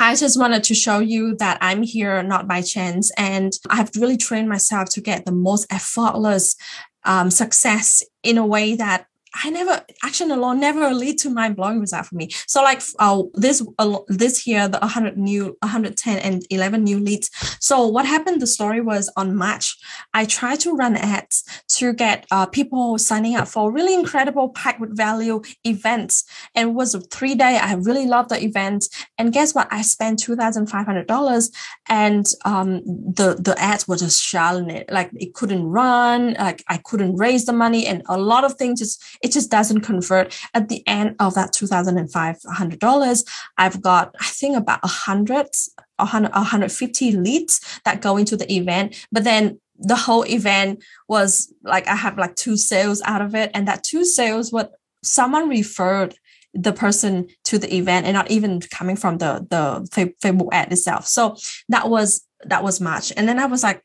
I 0.00 0.16
just 0.16 0.38
wanted 0.38 0.64
to 0.64 0.74
show 0.74 0.98
you 0.98 1.36
that 1.36 1.58
I'm 1.60 1.82
here 1.82 2.22
not 2.22 2.48
by 2.48 2.62
chance. 2.62 3.10
And 3.16 3.52
I've 3.70 3.90
really 3.96 4.16
trained 4.16 4.48
myself 4.48 4.88
to 4.90 5.00
get 5.00 5.24
the 5.24 5.32
most 5.32 5.72
effortless 5.72 6.56
um, 7.04 7.30
success 7.30 8.02
in 8.22 8.38
a 8.38 8.46
way 8.46 8.76
that 8.76 9.06
I 9.42 9.50
never 9.50 9.84
action 10.02 10.30
alone 10.30 10.60
never 10.60 10.94
lead 10.94 11.18
to 11.18 11.30
mind 11.30 11.56
blowing 11.56 11.80
result 11.80 12.06
for 12.06 12.14
me. 12.14 12.28
So 12.46 12.62
like 12.62 12.82
uh, 12.98 13.22
this 13.34 13.66
uh, 13.78 13.98
this 14.08 14.40
here 14.40 14.68
the 14.68 14.78
100 14.78 15.18
new 15.18 15.56
110 15.60 16.18
and 16.18 16.44
11 16.50 16.84
new 16.84 17.00
leads. 17.00 17.30
So 17.60 17.86
what 17.86 18.06
happened? 18.06 18.40
The 18.40 18.46
story 18.46 18.80
was 18.80 19.10
on 19.16 19.34
March. 19.36 19.76
I 20.12 20.24
tried 20.24 20.60
to 20.60 20.74
run 20.74 20.96
ads 20.96 21.44
to 21.76 21.92
get 21.92 22.26
uh, 22.30 22.46
people 22.46 22.98
signing 22.98 23.34
up 23.36 23.48
for 23.48 23.72
really 23.72 23.94
incredible 23.94 24.50
packed 24.50 24.80
with 24.80 24.96
value 24.96 25.42
events. 25.64 26.24
And 26.54 26.70
it 26.70 26.72
was 26.72 26.94
a 26.94 27.00
three 27.00 27.34
day. 27.34 27.58
I 27.60 27.74
really 27.74 28.06
loved 28.06 28.30
the 28.30 28.42
event. 28.42 28.88
And 29.18 29.32
guess 29.32 29.54
what? 29.54 29.68
I 29.70 29.82
spent 29.82 30.20
two 30.20 30.36
thousand 30.36 30.66
five 30.66 30.86
hundred 30.86 31.06
dollars, 31.06 31.50
and 31.88 32.26
um, 32.44 32.82
the 32.84 33.36
the 33.38 33.54
ads 33.58 33.88
were 33.88 33.96
just 33.96 34.22
shallow. 34.22 34.54
Like 34.90 35.10
it 35.16 35.34
couldn't 35.34 35.64
run. 35.64 36.34
Like 36.34 36.62
I 36.68 36.78
couldn't 36.78 37.16
raise 37.16 37.46
the 37.46 37.52
money, 37.52 37.86
and 37.86 38.02
a 38.06 38.18
lot 38.18 38.44
of 38.44 38.54
things 38.54 38.80
just 38.80 39.02
it 39.24 39.32
just 39.32 39.50
doesn't 39.50 39.80
convert. 39.80 40.38
At 40.52 40.68
the 40.68 40.86
end 40.86 41.16
of 41.18 41.34
that 41.34 41.52
$2,500, 41.52 43.24
I've 43.56 43.80
got, 43.80 44.14
I 44.20 44.26
think 44.26 44.56
about 44.56 44.80
a 44.82 44.86
hundred, 44.86 45.48
150 45.96 47.12
leads 47.12 47.80
that 47.86 48.02
go 48.02 48.18
into 48.18 48.36
the 48.36 48.52
event. 48.52 49.06
But 49.10 49.24
then 49.24 49.58
the 49.78 49.96
whole 49.96 50.26
event 50.26 50.84
was 51.08 51.52
like, 51.62 51.88
I 51.88 51.96
have 51.96 52.18
like 52.18 52.36
two 52.36 52.58
sales 52.58 53.00
out 53.06 53.22
of 53.22 53.34
it. 53.34 53.50
And 53.54 53.66
that 53.66 53.82
two 53.82 54.04
sales, 54.04 54.52
what 54.52 54.74
someone 55.02 55.48
referred 55.48 56.14
the 56.52 56.72
person 56.72 57.26
to 57.44 57.58
the 57.58 57.74
event 57.74 58.06
and 58.06 58.14
not 58.14 58.30
even 58.30 58.60
coming 58.60 58.94
from 58.94 59.18
the 59.18 59.44
the 59.50 59.88
Facebook 59.90 60.50
ad 60.52 60.70
itself. 60.70 61.06
So 61.06 61.36
that 61.68 61.90
was 61.90 62.24
that 62.44 62.62
was 62.62 62.80
March. 62.80 63.12
And 63.16 63.26
then 63.26 63.40
I 63.40 63.46
was 63.46 63.64
like, 63.64 63.82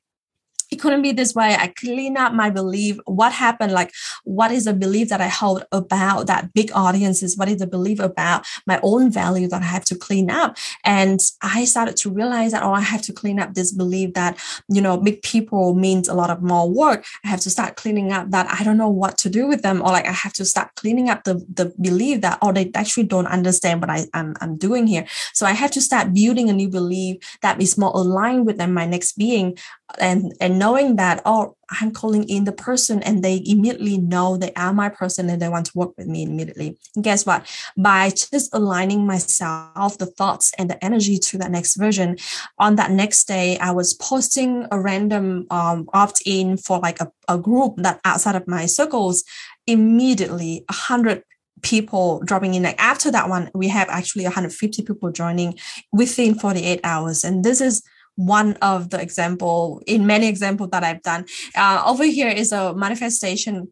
it 0.72 0.78
couldn't 0.78 1.02
be 1.02 1.12
this 1.12 1.34
way. 1.34 1.56
I 1.58 1.68
clean 1.68 2.18
up 2.18 2.34
my 2.34 2.50
belief. 2.50 3.00
What 3.06 3.32
happened? 3.32 3.72
Like, 3.72 3.94
what 4.24 4.52
is 4.52 4.66
the 4.66 4.74
belief 4.74 5.10
that 5.10 5.22
I 5.22 5.28
hold 5.28 5.66
about 5.72 6.28
that 6.28 6.54
big 6.54 6.72
audiences? 6.74 7.38
What 7.38 7.50
is 7.50 7.58
the 7.58 7.68
belief 7.68 8.00
about 8.00 8.46
my 8.66 8.80
own 8.84 9.12
value 9.12 9.48
that 9.48 9.62
I 9.62 9.66
have 9.66 9.86
to 9.86 9.96
clean 9.96 10.30
up? 10.30 10.58
And 10.84 11.20
I 11.42 11.66
started 11.66 11.98
to 11.98 12.12
realize 12.12 12.52
that, 12.52 12.64
oh, 12.64 12.74
I 12.74 12.82
have 12.82 13.02
to 13.04 13.14
clean 13.14 13.40
up 13.40 13.54
this 13.54 13.72
belief 13.72 14.14
that, 14.14 14.38
you 14.68 14.82
know, 14.82 14.98
big 14.98 15.22
people 15.24 15.74
means 15.74 16.08
a 16.08 16.14
lot 16.14 16.30
of 16.30 16.42
more 16.42 16.70
work. 16.70 17.06
I 17.24 17.30
have 17.30 17.42
to 17.42 17.50
start 17.50 17.76
cleaning 17.76 18.12
up 18.12 18.30
that 18.32 18.48
I 18.50 18.64
don't 18.64 18.78
know 18.78 18.90
what 18.90 19.18
to 19.20 19.30
do 19.30 19.48
with 19.48 19.62
them. 19.62 19.82
Or 19.82 19.88
like, 19.88 20.08
I 20.08 20.12
have 20.12 20.34
to 20.34 20.46
start 20.46 20.76
cleaning 20.76 21.10
up 21.10 21.24
the, 21.24 21.46
the 21.52 21.74
belief 21.82 22.22
that, 22.22 22.38
oh, 22.42 22.52
they 22.52 22.72
actually 22.76 23.04
don't 23.06 23.28
understand 23.28 23.82
what 23.82 23.90
I, 23.90 24.06
I'm, 24.14 24.36
I'm 24.42 24.58
doing 24.58 24.88
here. 24.88 25.06
So 25.34 25.46
I 25.46 25.52
have 25.54 25.72
to 25.72 25.82
start 25.82 26.14
building 26.14 26.50
a 26.50 26.54
new 26.54 26.70
belief 26.70 27.18
that 27.42 27.62
is 27.62 27.78
more 27.78 27.92
aligned 27.94 28.46
with 28.46 28.58
them, 28.58 28.74
my 28.74 28.86
next 28.86 29.14
being 29.14 29.58
and 29.99 30.34
and 30.39 30.60
knowing 30.60 30.97
that 30.97 31.21
oh 31.25 31.56
i'm 31.82 31.91
calling 31.91 32.23
in 32.30 32.43
the 32.43 32.52
person 32.52 33.02
and 33.04 33.23
they 33.23 33.41
immediately 33.45 33.97
know 33.97 34.38
they 34.38 34.52
are 34.54 34.73
my 34.73 34.89
person 34.89 35.30
and 35.30 35.41
they 35.41 35.49
want 35.49 35.65
to 35.65 35.78
work 35.78 35.91
with 35.97 36.08
me 36.08 36.23
immediately. 36.23 36.78
And 36.95 37.04
guess 37.04 37.25
what? 37.25 37.47
By 37.78 38.10
just 38.10 38.54
aligning 38.54 39.06
myself 39.06 39.97
the 39.97 40.06
thoughts 40.06 40.52
and 40.58 40.69
the 40.69 40.84
energy 40.84 41.17
to 41.17 41.38
that 41.39 41.52
next 41.52 41.75
version 41.75 42.17
on 42.58 42.75
that 42.75 42.91
next 42.91 43.28
day 43.28 43.58
i 43.60 43.71
was 43.71 43.93
posting 43.93 44.67
a 44.71 44.80
random 44.80 45.45
um, 45.49 45.88
opt-in 45.93 46.58
for 46.58 46.80
like 46.80 46.99
a, 46.99 47.12
a 47.28 47.38
group 47.38 47.75
that 47.78 47.99
outside 48.06 48.36
of 48.36 48.47
my 48.47 48.65
circles 48.65 49.23
immediately 49.67 50.65
a 50.69 50.73
hundred 50.73 51.23
people 51.62 52.21
dropping 52.25 52.54
in. 52.54 52.63
Like 52.63 52.82
after 52.82 53.12
that 53.12 53.30
one 53.30 53.49
we 53.54 53.67
have 53.67 53.89
actually 53.89 54.23
150 54.23 54.84
people 54.84 55.12
joining 55.12 55.58
within 55.91 56.36
48 56.36 56.80
hours. 56.84 57.23
And 57.23 57.43
this 57.43 57.62
is 57.62 57.84
one 58.20 58.58
of 58.62 58.90
the 58.90 59.02
example 59.02 59.82
in 59.88 60.06
many 60.06 60.28
examples 60.28 60.72
that 60.72 60.84
I've 60.84 61.02
done. 61.02 61.26
Uh, 61.56 61.82
over 61.86 62.04
here 62.04 62.28
is 62.28 62.52
a 62.52 62.74
manifestation. 62.74 63.72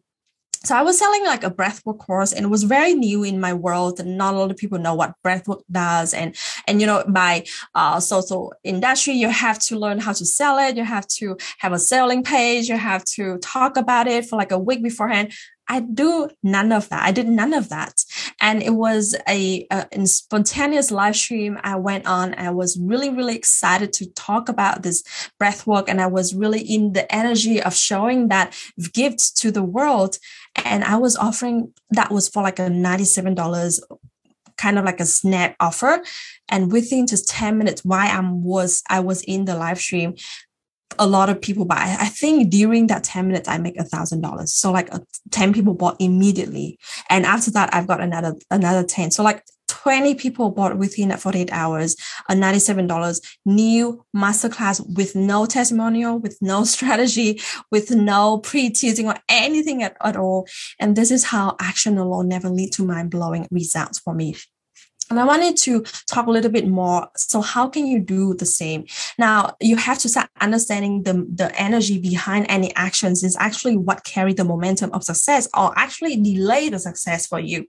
So 0.64 0.74
I 0.74 0.82
was 0.82 0.98
selling 0.98 1.24
like 1.24 1.44
a 1.44 1.50
breathwork 1.50 1.98
course 1.98 2.32
and 2.32 2.46
it 2.46 2.48
was 2.48 2.64
very 2.64 2.94
new 2.94 3.22
in 3.22 3.40
my 3.40 3.52
world 3.52 4.00
and 4.00 4.16
not 4.16 4.34
a 4.34 4.38
lot 4.38 4.50
of 4.50 4.56
people 4.56 4.78
know 4.78 4.94
what 4.94 5.14
breathwork 5.24 5.60
does. 5.70 6.14
And 6.14 6.34
and 6.66 6.80
you 6.80 6.86
know 6.86 7.04
by 7.06 7.44
uh 7.74 8.00
social 8.00 8.54
industry 8.64 9.12
you 9.14 9.28
have 9.28 9.58
to 9.60 9.78
learn 9.78 10.00
how 10.00 10.14
to 10.14 10.24
sell 10.24 10.58
it. 10.58 10.76
You 10.76 10.84
have 10.84 11.06
to 11.18 11.36
have 11.58 11.72
a 11.72 11.78
selling 11.78 12.24
page. 12.24 12.68
You 12.68 12.76
have 12.76 13.04
to 13.16 13.38
talk 13.38 13.76
about 13.76 14.08
it 14.08 14.24
for 14.26 14.36
like 14.36 14.50
a 14.50 14.58
week 14.58 14.82
beforehand 14.82 15.32
I 15.68 15.80
do 15.80 16.30
none 16.42 16.72
of 16.72 16.88
that. 16.88 17.02
I 17.02 17.12
did 17.12 17.28
none 17.28 17.52
of 17.52 17.68
that. 17.68 18.04
And 18.40 18.62
it 18.62 18.74
was 18.74 19.14
a, 19.28 19.66
a 19.70 20.06
spontaneous 20.06 20.90
live 20.90 21.16
stream. 21.16 21.58
I 21.62 21.76
went 21.76 22.06
on. 22.06 22.34
I 22.34 22.50
was 22.50 22.78
really, 22.78 23.10
really 23.10 23.36
excited 23.36 23.92
to 23.94 24.10
talk 24.12 24.48
about 24.48 24.82
this 24.82 25.02
breath 25.38 25.66
work. 25.66 25.88
And 25.88 26.00
I 26.00 26.06
was 26.06 26.34
really 26.34 26.60
in 26.60 26.92
the 26.92 27.12
energy 27.14 27.62
of 27.62 27.74
showing 27.74 28.28
that 28.28 28.56
gift 28.92 29.36
to 29.38 29.50
the 29.50 29.62
world. 29.62 30.18
And 30.56 30.84
I 30.84 30.96
was 30.96 31.16
offering 31.16 31.72
that 31.90 32.10
was 32.10 32.28
for 32.28 32.42
like 32.42 32.58
a 32.58 32.68
$97 32.68 33.80
kind 34.56 34.78
of 34.78 34.84
like 34.84 35.00
a 35.00 35.06
snap 35.06 35.56
offer. 35.60 36.02
And 36.48 36.72
within 36.72 37.06
just 37.06 37.28
10 37.28 37.56
minutes, 37.56 37.84
while 37.84 38.10
I 38.10 38.20
was 38.20 38.82
I 38.88 39.00
was 39.00 39.22
in 39.22 39.44
the 39.44 39.54
live 39.54 39.78
stream, 39.78 40.16
a 40.98 41.06
lot 41.06 41.28
of 41.28 41.40
people 41.40 41.64
buy. 41.64 41.96
I 41.98 42.06
think 42.06 42.50
during 42.50 42.86
that 42.88 43.04
10 43.04 43.28
minutes, 43.28 43.48
I 43.48 43.58
make 43.58 43.78
a 43.78 43.84
thousand 43.84 44.20
dollars. 44.20 44.54
So 44.54 44.72
like 44.72 44.92
a, 44.92 45.00
10 45.30 45.52
people 45.52 45.74
bought 45.74 45.96
immediately. 46.00 46.78
And 47.10 47.26
after 47.26 47.50
that, 47.52 47.74
I've 47.74 47.86
got 47.86 48.00
another, 48.00 48.34
another 48.50 48.84
10. 48.86 49.10
So 49.10 49.22
like 49.22 49.44
20 49.68 50.14
people 50.14 50.50
bought 50.50 50.78
within 50.78 51.16
48 51.16 51.52
hours, 51.52 51.96
a 52.28 52.34
$97 52.34 53.20
new 53.44 54.04
masterclass 54.16 54.82
with 54.96 55.14
no 55.14 55.46
testimonial, 55.46 56.18
with 56.18 56.38
no 56.40 56.64
strategy, 56.74 57.40
with 57.70 57.90
no 57.90 58.38
pre-teasing 58.38 59.06
or 59.06 59.16
anything 59.28 59.82
at, 59.82 59.96
at 60.02 60.16
all. 60.16 60.46
And 60.80 60.96
this 60.96 61.10
is 61.10 61.24
how 61.24 61.56
action 61.60 61.98
alone 61.98 62.28
never 62.28 62.48
lead 62.48 62.72
to 62.74 62.84
mind 62.84 63.10
blowing 63.10 63.46
results 63.50 63.98
for 63.98 64.14
me. 64.14 64.36
And 65.10 65.18
I 65.18 65.24
wanted 65.24 65.56
to 65.58 65.82
talk 66.06 66.26
a 66.26 66.30
little 66.30 66.50
bit 66.50 66.66
more. 66.66 67.08
So 67.16 67.40
how 67.40 67.68
can 67.68 67.86
you 67.86 67.98
do 67.98 68.34
the 68.34 68.46
same? 68.46 68.84
Now 69.18 69.56
you 69.60 69.76
have 69.76 69.98
to 70.00 70.08
start 70.08 70.28
understanding 70.40 71.02
the, 71.02 71.26
the 71.34 71.54
energy 71.60 71.98
behind 71.98 72.46
any 72.48 72.74
actions 72.74 73.22
is 73.22 73.36
actually 73.36 73.76
what 73.76 74.04
carry 74.04 74.34
the 74.34 74.44
momentum 74.44 74.90
of 74.92 75.04
success 75.04 75.48
or 75.56 75.72
actually 75.76 76.16
delay 76.16 76.68
the 76.68 76.78
success 76.78 77.26
for 77.26 77.40
you. 77.40 77.66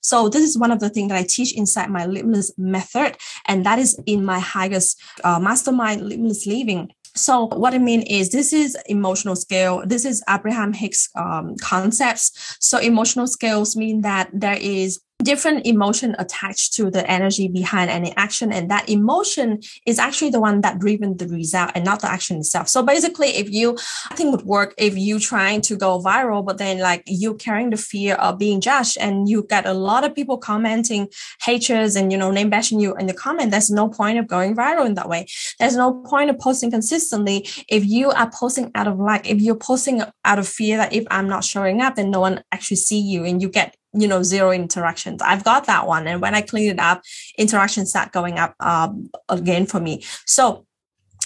So 0.00 0.28
this 0.28 0.42
is 0.42 0.56
one 0.56 0.70
of 0.70 0.80
the 0.80 0.88
things 0.88 1.10
that 1.10 1.18
I 1.18 1.24
teach 1.24 1.54
inside 1.54 1.90
my 1.90 2.06
limitless 2.06 2.52
method. 2.56 3.16
And 3.46 3.66
that 3.66 3.78
is 3.78 4.00
in 4.06 4.24
my 4.24 4.38
highest 4.38 5.00
uh, 5.24 5.38
mastermind 5.38 6.08
limitless 6.08 6.46
living. 6.46 6.90
So 7.14 7.46
what 7.46 7.74
I 7.74 7.78
mean 7.78 8.02
is 8.02 8.30
this 8.30 8.52
is 8.52 8.76
emotional 8.86 9.34
scale. 9.34 9.82
This 9.84 10.04
is 10.04 10.22
Abraham 10.28 10.72
Hicks 10.72 11.08
um, 11.16 11.56
concepts. 11.56 12.56
So 12.60 12.78
emotional 12.78 13.26
scales 13.26 13.76
mean 13.76 14.02
that 14.02 14.30
there 14.32 14.58
is 14.58 15.00
different 15.22 15.66
emotion 15.66 16.14
attached 16.18 16.74
to 16.74 16.90
the 16.90 17.08
energy 17.10 17.48
behind 17.48 17.90
any 17.90 18.14
action 18.16 18.52
and 18.52 18.70
that 18.70 18.88
emotion 18.88 19.60
is 19.84 19.98
actually 19.98 20.30
the 20.30 20.40
one 20.40 20.60
that 20.60 20.78
driven 20.78 21.16
the 21.16 21.26
result 21.26 21.70
and 21.74 21.84
not 21.84 22.00
the 22.00 22.10
action 22.10 22.38
itself. 22.38 22.68
So 22.68 22.82
basically 22.82 23.28
if 23.28 23.50
you 23.50 23.76
i 24.10 24.14
think 24.14 24.30
would 24.30 24.46
work 24.46 24.74
if 24.78 24.96
you 24.96 25.18
trying 25.18 25.60
to 25.60 25.76
go 25.76 26.00
viral 26.00 26.44
but 26.44 26.58
then 26.58 26.78
like 26.78 27.02
you 27.06 27.34
carrying 27.34 27.70
the 27.70 27.76
fear 27.76 28.14
of 28.16 28.38
being 28.38 28.60
judged 28.60 28.96
and 29.00 29.28
you 29.28 29.42
get 29.48 29.66
a 29.66 29.72
lot 29.72 30.04
of 30.04 30.14
people 30.14 30.38
commenting 30.38 31.08
haters 31.42 31.96
and 31.96 32.12
you 32.12 32.18
know 32.18 32.30
name 32.30 32.50
bashing 32.50 32.78
you 32.78 32.94
in 32.96 33.06
the 33.06 33.14
comment 33.14 33.50
there's 33.50 33.70
no 33.70 33.88
point 33.88 34.18
of 34.18 34.26
going 34.26 34.54
viral 34.54 34.86
in 34.86 34.94
that 34.94 35.08
way. 35.08 35.26
There's 35.58 35.76
no 35.76 35.94
point 35.94 36.30
of 36.30 36.38
posting 36.38 36.70
consistently. 36.70 37.46
If 37.68 37.84
you 37.84 38.10
are 38.10 38.30
posting 38.30 38.70
out 38.74 38.86
of 38.86 38.98
like 38.98 39.28
if 39.28 39.40
you're 39.40 39.56
posting 39.56 40.02
out 40.24 40.38
of 40.38 40.46
fear 40.46 40.76
that 40.76 40.92
if 40.92 41.04
i'm 41.10 41.28
not 41.28 41.44
showing 41.44 41.80
up 41.80 41.96
then 41.96 42.10
no 42.10 42.20
one 42.20 42.42
actually 42.52 42.76
see 42.76 43.00
you 43.00 43.24
and 43.24 43.40
you 43.42 43.48
get 43.48 43.74
you 43.92 44.08
know 44.08 44.22
zero 44.22 44.50
interactions. 44.50 45.22
I've 45.22 45.44
got 45.44 45.66
that 45.66 45.86
one 45.86 46.06
and 46.06 46.20
when 46.20 46.34
i 46.34 46.40
clean 46.40 46.70
it 46.70 46.78
up 46.78 47.02
interactions 47.36 47.90
start 47.90 48.12
going 48.12 48.38
up 48.38 48.54
um, 48.60 49.10
again 49.28 49.66
for 49.66 49.80
me. 49.80 50.04
So 50.26 50.66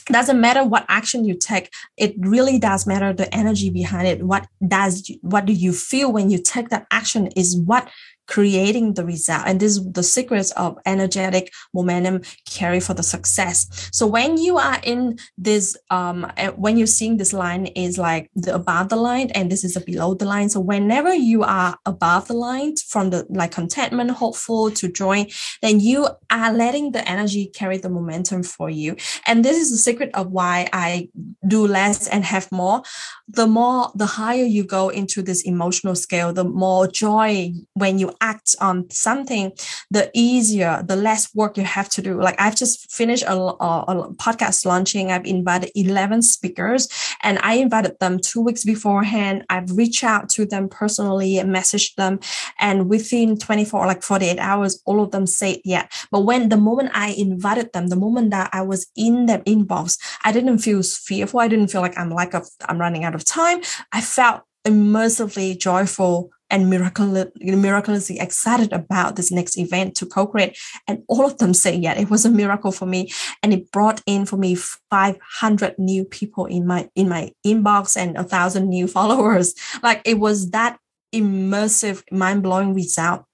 doesn't 0.07 0.41
matter 0.41 0.65
what 0.65 0.85
action 0.89 1.25
you 1.25 1.35
take 1.35 1.71
it 1.97 2.15
really 2.19 2.59
does 2.59 2.87
matter 2.87 3.13
the 3.13 3.33
energy 3.35 3.71
behind 3.71 4.09
it. 4.09 4.23
What 4.23 4.47
does 4.67 5.11
what 5.21 5.45
do 5.45 5.53
you 5.53 5.73
feel 5.73 6.13
when 6.13 6.31
you 6.31 6.39
take 6.43 6.71
that 6.71 6.87
action 6.91 7.29
is 7.29 7.57
what 7.57 7.89
creating 8.33 8.95
the 8.95 9.05
result. 9.05 9.43
And 9.45 9.61
this 9.61 9.77
is 9.77 9.93
the 9.93 10.03
secrets 10.03 10.53
of 10.53 10.79
energetic 10.87 11.53
momentum 11.75 12.23
carry 12.49 12.81
for 12.81 12.95
the 12.95 13.03
success. 13.03 13.91
So 13.93 14.07
when 14.07 14.39
you 14.39 14.57
are 14.57 14.81
in 14.83 15.19
this, 15.37 15.77
um, 15.91 16.33
eh, 16.39 16.49
when 16.49 16.79
you're 16.79 16.87
seeing 16.87 17.19
this 17.19 17.35
line 17.35 17.67
is 17.67 17.99
like 17.99 18.31
the 18.35 18.55
above 18.55 18.89
the 18.89 18.97
line 18.97 19.31
and 19.35 19.53
this 19.53 19.65
is 19.65 19.75
the 19.75 19.81
below 19.81 20.15
the 20.15 20.25
line. 20.25 20.49
So 20.49 20.61
whenever 20.61 21.13
you 21.15 21.43
are 21.43 21.77
above 21.85 22.29
the 22.29 22.33
line 22.49 22.77
from 22.77 23.11
the 23.11 23.27
like 23.29 23.53
contentment, 23.53 24.11
hopeful 24.13 24.71
to 24.71 24.89
joy, 24.89 25.27
then 25.61 25.81
you 25.81 26.09
are 26.31 26.53
letting 26.55 26.93
the 26.93 27.07
energy 27.07 27.51
carry 27.53 27.77
the 27.77 27.91
momentum 27.91 28.45
for 28.45 28.71
you. 28.71 28.97
And 29.27 29.45
this 29.45 29.59
is 29.59 29.71
the 29.71 29.77
secret 29.77 30.11
of 30.15 30.31
why 30.31 30.71
I 30.73 31.11
do 31.47 31.67
less 31.67 32.09
and 32.09 32.25
have 32.25 32.51
more. 32.51 32.83
The 33.29 33.47
more, 33.47 33.93
the 33.95 34.07
higher 34.07 34.45
you 34.45 34.65
go 34.65 34.89
into 34.89 35.21
this 35.21 35.43
emotional 35.43 35.95
scale, 35.95 36.33
the 36.33 36.45
more 36.45 36.87
joy 36.87 37.53
when 37.75 37.99
you 37.99 38.15
act 38.23 38.57
on 38.61 38.89
something, 38.91 39.53
the 39.91 40.11
easier, 40.15 40.83
the 40.87 40.97
less 40.97 41.35
work 41.35 41.59
you 41.59 41.65
have 41.65 41.89
to 41.91 42.01
do. 42.01 42.19
Like 42.21 42.41
I've 42.41 42.57
just 42.57 42.91
finished 42.91 43.25
a, 43.25 43.35
a, 43.35 43.85
a 43.89 44.15
podcast 44.15 44.65
launching. 44.65 45.11
I've 45.11 45.27
invited 45.27 45.71
11 45.75 46.23
speakers 46.23 46.89
and 47.23 47.39
I 47.43 47.55
invited 47.55 47.99
them 47.99 48.19
two 48.19 48.41
weeks 48.41 48.65
beforehand. 48.65 49.45
I've 49.51 49.77
reached 49.77 50.05
out 50.05 50.29
to 50.31 50.47
them 50.47 50.69
personally 50.69 51.39
and 51.39 51.55
messaged 51.55 51.97
them. 51.97 52.21
And 52.59 52.89
within 52.89 53.37
24, 53.37 53.87
like 53.87 54.03
48 54.03 54.39
hours, 54.39 54.81
all 54.87 55.03
of 55.03 55.11
them 55.11 55.27
said 55.27 55.59
yeah. 55.65 55.89
But 56.11 56.21
when 56.21 56.49
the 56.49 56.57
moment 56.57 56.91
I 56.95 57.09
invited 57.11 57.73
them, 57.73 57.89
the 57.89 57.97
moment 57.97 58.31
that 58.31 58.51
I 58.53 58.63
was 58.63 58.87
in 58.97 59.27
their 59.27 59.41
inbox, 59.41 59.99
I 60.25 60.33
didn't 60.33 60.59
feel 60.59 60.83
fearful. 60.83 61.41
I 61.41 61.49
didn't 61.49 61.69
feel 61.69 61.81
like 61.81 61.99
I'm 61.99 62.11
like 62.11 62.35
a, 62.35 62.43
I'm 62.69 62.79
running 62.79 63.05
out 63.05 63.15
of 63.15 63.25
time. 63.25 63.61
I 63.93 64.01
felt 64.01 64.43
immersively 64.65 65.59
joyful 65.59 66.31
and 66.53 66.71
miraculously 66.71 68.21
excited 68.21 68.73
about 68.73 69.17
this 69.17 69.33
next 69.33 69.59
event 69.59 69.97
to 69.97 70.07
co-create. 70.07 70.57
And 70.87 71.03
all 71.09 71.25
of 71.25 71.39
them 71.39 71.55
say, 71.55 71.75
yeah, 71.75 71.99
it 71.99 72.11
was 72.11 72.25
a 72.25 72.31
miracle 72.31 72.71
for 72.71 72.87
me. 72.87 73.11
And 73.43 73.53
it 73.53 73.73
brought 73.73 74.03
in 74.07 74.27
for 74.27 74.37
me 74.37 74.55
500 74.55 75.79
new 75.79 76.05
people 76.05 76.47
in 76.47 76.67
my, 76.67 76.89
in 76.95 77.09
my 77.09 77.33
inbox 77.45 77.97
and 77.97 78.17
a 78.17 78.25
thousand 78.25 78.69
new 78.69 78.87
followers. 78.97 79.55
Like 79.83 80.03
it 80.05 80.19
was 80.19 80.51
that 80.51 80.79
immersive, 81.15 82.03
mind 82.13 82.43
blowing 82.43 82.75
result 82.75 83.25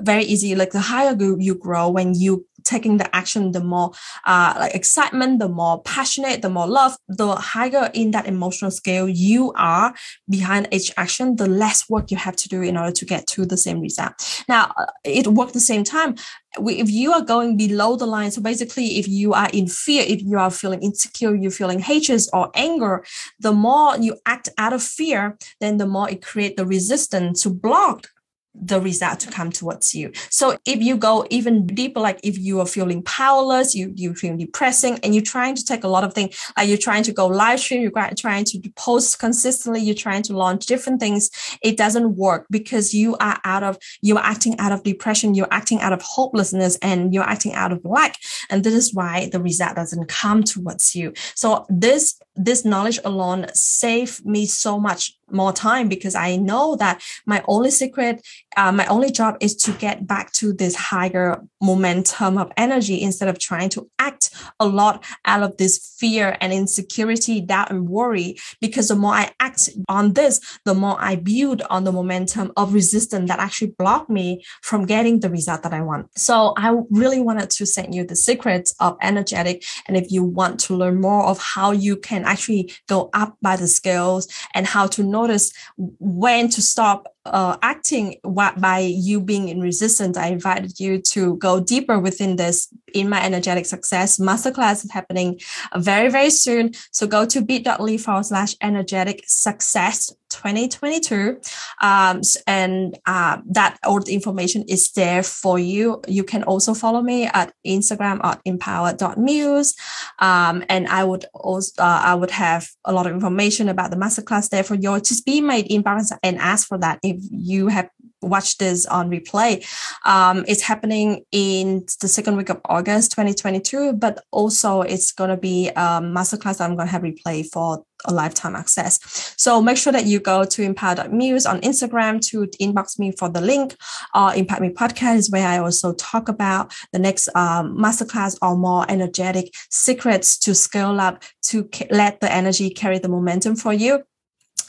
very 0.00 0.24
easy 0.24 0.54
like 0.54 0.70
the 0.70 0.80
higher 0.80 1.14
you 1.38 1.54
grow 1.54 1.88
when 1.88 2.14
you 2.14 2.46
taking 2.68 2.98
the 2.98 3.16
action, 3.16 3.52
the 3.52 3.60
more 3.60 3.90
uh, 4.26 4.54
like 4.58 4.74
excitement, 4.74 5.38
the 5.38 5.48
more 5.48 5.82
passionate, 5.82 6.42
the 6.42 6.50
more 6.50 6.66
love, 6.66 6.96
the 7.08 7.34
higher 7.34 7.90
in 7.94 8.10
that 8.12 8.26
emotional 8.26 8.70
scale 8.70 9.08
you 9.08 9.52
are 9.56 9.94
behind 10.28 10.68
each 10.70 10.92
action, 10.96 11.36
the 11.36 11.46
less 11.46 11.88
work 11.88 12.10
you 12.10 12.16
have 12.16 12.36
to 12.36 12.48
do 12.48 12.62
in 12.62 12.76
order 12.76 12.92
to 12.92 13.04
get 13.04 13.26
to 13.26 13.46
the 13.46 13.56
same 13.56 13.80
result. 13.80 14.44
Now, 14.48 14.72
uh, 14.76 14.86
it 15.04 15.26
works 15.28 15.52
the 15.52 15.60
same 15.60 15.84
time. 15.84 16.14
If 16.58 16.90
you 16.90 17.12
are 17.12 17.22
going 17.22 17.56
below 17.56 17.96
the 17.96 18.06
line, 18.06 18.30
so 18.30 18.40
basically, 18.42 18.98
if 18.98 19.06
you 19.08 19.32
are 19.32 19.48
in 19.52 19.68
fear, 19.68 20.04
if 20.06 20.22
you 20.22 20.38
are 20.38 20.50
feeling 20.50 20.82
insecure, 20.82 21.34
you're 21.34 21.50
feeling 21.50 21.78
hatred 21.78 22.22
or 22.32 22.50
anger, 22.54 23.04
the 23.38 23.52
more 23.52 23.96
you 23.96 24.16
act 24.26 24.48
out 24.58 24.72
of 24.72 24.82
fear, 24.82 25.36
then 25.60 25.76
the 25.76 25.86
more 25.86 26.08
it 26.10 26.22
creates 26.22 26.56
the 26.56 26.66
resistance 26.66 27.42
to 27.42 27.50
block 27.50 28.08
the 28.54 28.80
result 28.80 29.20
to 29.20 29.30
come 29.30 29.50
towards 29.50 29.94
you. 29.94 30.10
So 30.30 30.56
if 30.64 30.82
you 30.82 30.96
go 30.96 31.26
even 31.30 31.66
deeper, 31.66 32.00
like 32.00 32.20
if 32.22 32.38
you 32.38 32.60
are 32.60 32.66
feeling 32.66 33.02
powerless, 33.02 33.74
you 33.74 33.92
you 33.94 34.14
feel 34.14 34.36
depressing, 34.36 34.98
and 35.02 35.14
you're 35.14 35.22
trying 35.22 35.54
to 35.54 35.64
take 35.64 35.84
a 35.84 35.88
lot 35.88 36.04
of 36.04 36.14
things, 36.14 36.36
like 36.56 36.68
you're 36.68 36.78
trying 36.78 37.02
to 37.04 37.12
go 37.12 37.26
live 37.26 37.60
stream, 37.60 37.82
you're 37.82 38.14
trying 38.16 38.44
to 38.44 38.60
post 38.76 39.18
consistently, 39.18 39.80
you're 39.80 39.94
trying 39.94 40.22
to 40.24 40.36
launch 40.36 40.66
different 40.66 41.00
things, 41.00 41.30
it 41.62 41.76
doesn't 41.76 42.16
work 42.16 42.46
because 42.50 42.92
you 42.92 43.16
are 43.18 43.38
out 43.44 43.62
of 43.62 43.78
you're 44.00 44.18
acting 44.18 44.58
out 44.58 44.72
of 44.72 44.82
depression, 44.82 45.34
you're 45.34 45.48
acting 45.50 45.80
out 45.80 45.92
of 45.92 46.02
hopelessness, 46.02 46.76
and 46.78 47.14
you're 47.14 47.24
acting 47.24 47.54
out 47.54 47.72
of 47.72 47.84
lack, 47.84 48.16
and 48.50 48.64
this 48.64 48.74
is 48.74 48.94
why 48.94 49.28
the 49.30 49.40
result 49.40 49.76
doesn't 49.76 50.08
come 50.08 50.42
towards 50.42 50.94
you. 50.94 51.12
So 51.34 51.66
this 51.68 52.18
this 52.34 52.64
knowledge 52.64 52.98
alone 53.04 53.46
saved 53.54 54.24
me 54.24 54.46
so 54.46 54.78
much 54.78 55.17
more 55.30 55.52
time 55.52 55.88
because 55.88 56.14
I 56.14 56.36
know 56.36 56.76
that 56.76 57.02
my 57.26 57.42
only 57.48 57.70
secret, 57.70 58.26
uh, 58.58 58.72
my 58.72 58.84
only 58.86 59.12
job 59.12 59.36
is 59.40 59.54
to 59.54 59.70
get 59.74 60.04
back 60.04 60.32
to 60.32 60.52
this 60.52 60.74
higher 60.74 61.40
momentum 61.60 62.36
of 62.36 62.50
energy 62.56 63.00
instead 63.00 63.28
of 63.28 63.38
trying 63.38 63.68
to 63.68 63.88
act 64.00 64.30
a 64.58 64.66
lot 64.66 65.04
out 65.24 65.44
of 65.44 65.56
this 65.58 65.94
fear 65.96 66.36
and 66.40 66.52
insecurity, 66.52 67.40
doubt 67.40 67.70
and 67.70 67.88
worry. 67.88 68.36
Because 68.60 68.88
the 68.88 68.96
more 68.96 69.12
I 69.12 69.30
act 69.38 69.68
on 69.88 70.14
this, 70.14 70.40
the 70.64 70.74
more 70.74 70.96
I 70.98 71.14
build 71.14 71.62
on 71.70 71.84
the 71.84 71.92
momentum 71.92 72.50
of 72.56 72.74
resistance 72.74 73.28
that 73.28 73.38
actually 73.38 73.74
block 73.78 74.10
me 74.10 74.42
from 74.60 74.86
getting 74.86 75.20
the 75.20 75.30
result 75.30 75.62
that 75.62 75.72
I 75.72 75.82
want. 75.82 76.18
So 76.18 76.52
I 76.56 76.76
really 76.90 77.20
wanted 77.20 77.50
to 77.50 77.64
send 77.64 77.94
you 77.94 78.04
the 78.04 78.16
secrets 78.16 78.74
of 78.80 78.96
energetic. 79.00 79.62
And 79.86 79.96
if 79.96 80.10
you 80.10 80.24
want 80.24 80.58
to 80.60 80.74
learn 80.74 81.00
more 81.00 81.24
of 81.26 81.38
how 81.38 81.70
you 81.70 81.96
can 81.96 82.24
actually 82.24 82.72
go 82.88 83.08
up 83.14 83.36
by 83.40 83.54
the 83.54 83.68
scales 83.68 84.26
and 84.52 84.66
how 84.66 84.88
to 84.88 85.04
notice 85.04 85.52
when 85.76 86.48
to 86.48 86.60
stop 86.60 87.06
uh, 87.32 87.56
acting 87.62 88.16
by 88.24 88.78
you 88.78 89.20
being 89.20 89.48
in 89.48 89.60
resistance, 89.60 90.16
I 90.16 90.28
invited 90.28 90.80
you 90.80 91.00
to 91.12 91.36
go 91.36 91.60
deeper 91.60 91.98
within 91.98 92.36
this 92.36 92.68
in 92.94 93.08
my 93.08 93.22
energetic 93.22 93.66
success 93.66 94.18
masterclass 94.18 94.84
is 94.84 94.90
happening 94.90 95.38
very, 95.76 96.10
very 96.10 96.30
soon. 96.30 96.72
So 96.90 97.06
go 97.06 97.26
to 97.26 97.42
bit.ly 97.42 97.98
forward 97.98 98.26
slash 98.26 98.54
energetic 98.60 99.24
success 99.26 100.12
2022. 100.30 101.40
Um, 101.80 102.20
and 102.46 102.98
uh, 103.06 103.38
that 103.46 103.78
all 103.84 104.00
the 104.00 104.14
information 104.14 104.64
is 104.68 104.90
there 104.92 105.22
for 105.22 105.58
you. 105.58 106.02
You 106.06 106.24
can 106.24 106.42
also 106.42 106.74
follow 106.74 107.02
me 107.02 107.26
at 107.26 107.52
Instagram 107.66 108.20
at 108.24 108.40
empower.muse. 108.44 109.74
Um, 110.18 110.64
and 110.68 110.88
I 110.88 111.04
would 111.04 111.26
also, 111.34 111.82
uh, 111.82 112.02
I 112.04 112.14
would 112.14 112.30
have 112.30 112.68
a 112.84 112.92
lot 112.92 113.06
of 113.06 113.12
information 113.12 113.68
about 113.68 113.90
the 113.90 113.96
masterclass 113.96 114.48
there 114.50 114.64
for 114.64 114.74
you. 114.74 114.98
Just 115.00 115.24
be 115.24 115.40
my 115.40 115.62
inbox 115.62 116.10
and 116.22 116.38
ask 116.38 116.66
for 116.68 116.78
that 116.78 116.98
if 117.02 117.16
you 117.30 117.68
have 117.68 117.88
watch 118.22 118.58
this 118.58 118.86
on 118.86 119.10
replay. 119.10 119.64
Um, 120.04 120.44
it's 120.48 120.62
happening 120.62 121.24
in 121.32 121.84
the 122.00 122.08
second 122.08 122.36
week 122.36 122.48
of 122.48 122.60
August 122.64 123.12
2022, 123.12 123.94
but 123.94 124.24
also 124.30 124.82
it's 124.82 125.12
going 125.12 125.30
to 125.30 125.36
be 125.36 125.68
a 125.68 126.00
masterclass 126.00 126.60
I'm 126.60 126.76
going 126.76 126.88
to 126.88 126.92
have 126.92 127.02
replay 127.02 127.48
for 127.50 127.84
a 128.04 128.12
lifetime 128.12 128.54
access. 128.54 129.00
So 129.36 129.60
make 129.60 129.76
sure 129.76 129.92
that 129.92 130.06
you 130.06 130.20
go 130.20 130.44
to 130.44 130.62
empower.muse 130.62 131.46
on 131.46 131.60
Instagram 131.62 132.20
to 132.28 132.46
inbox 132.60 132.98
me 132.98 133.12
for 133.12 133.28
the 133.28 133.40
link. 133.40 133.76
Uh, 134.14 134.32
Impact 134.36 134.60
Me 134.60 134.68
podcast 134.70 135.16
is 135.16 135.30
where 135.30 135.46
I 135.46 135.58
also 135.58 135.94
talk 135.94 136.28
about 136.28 136.72
the 136.92 136.98
next 136.98 137.28
um, 137.34 137.76
masterclass 137.76 138.38
or 138.40 138.56
more 138.56 138.86
energetic 138.88 139.52
secrets 139.70 140.38
to 140.40 140.54
scale 140.54 141.00
up 141.00 141.22
to 141.42 141.68
let 141.90 142.20
the 142.20 142.32
energy 142.32 142.70
carry 142.70 142.98
the 142.98 143.08
momentum 143.08 143.56
for 143.56 143.72
you 143.72 144.04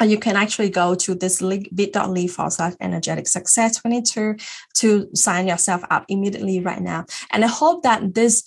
you 0.05 0.17
can 0.17 0.35
actually 0.35 0.69
go 0.69 0.95
to 0.95 1.15
this 1.15 1.41
link 1.41 1.69
bit.ly 1.73 2.27
forward 2.27 2.51
slash 2.51 2.73
energetic 2.79 3.27
success 3.27 3.77
22 3.77 4.35
to 4.75 5.09
sign 5.13 5.47
yourself 5.47 5.83
up 5.89 6.05
immediately 6.07 6.59
right 6.59 6.81
now. 6.81 7.05
And 7.31 7.43
I 7.43 7.47
hope 7.47 7.83
that 7.83 8.13
this 8.13 8.43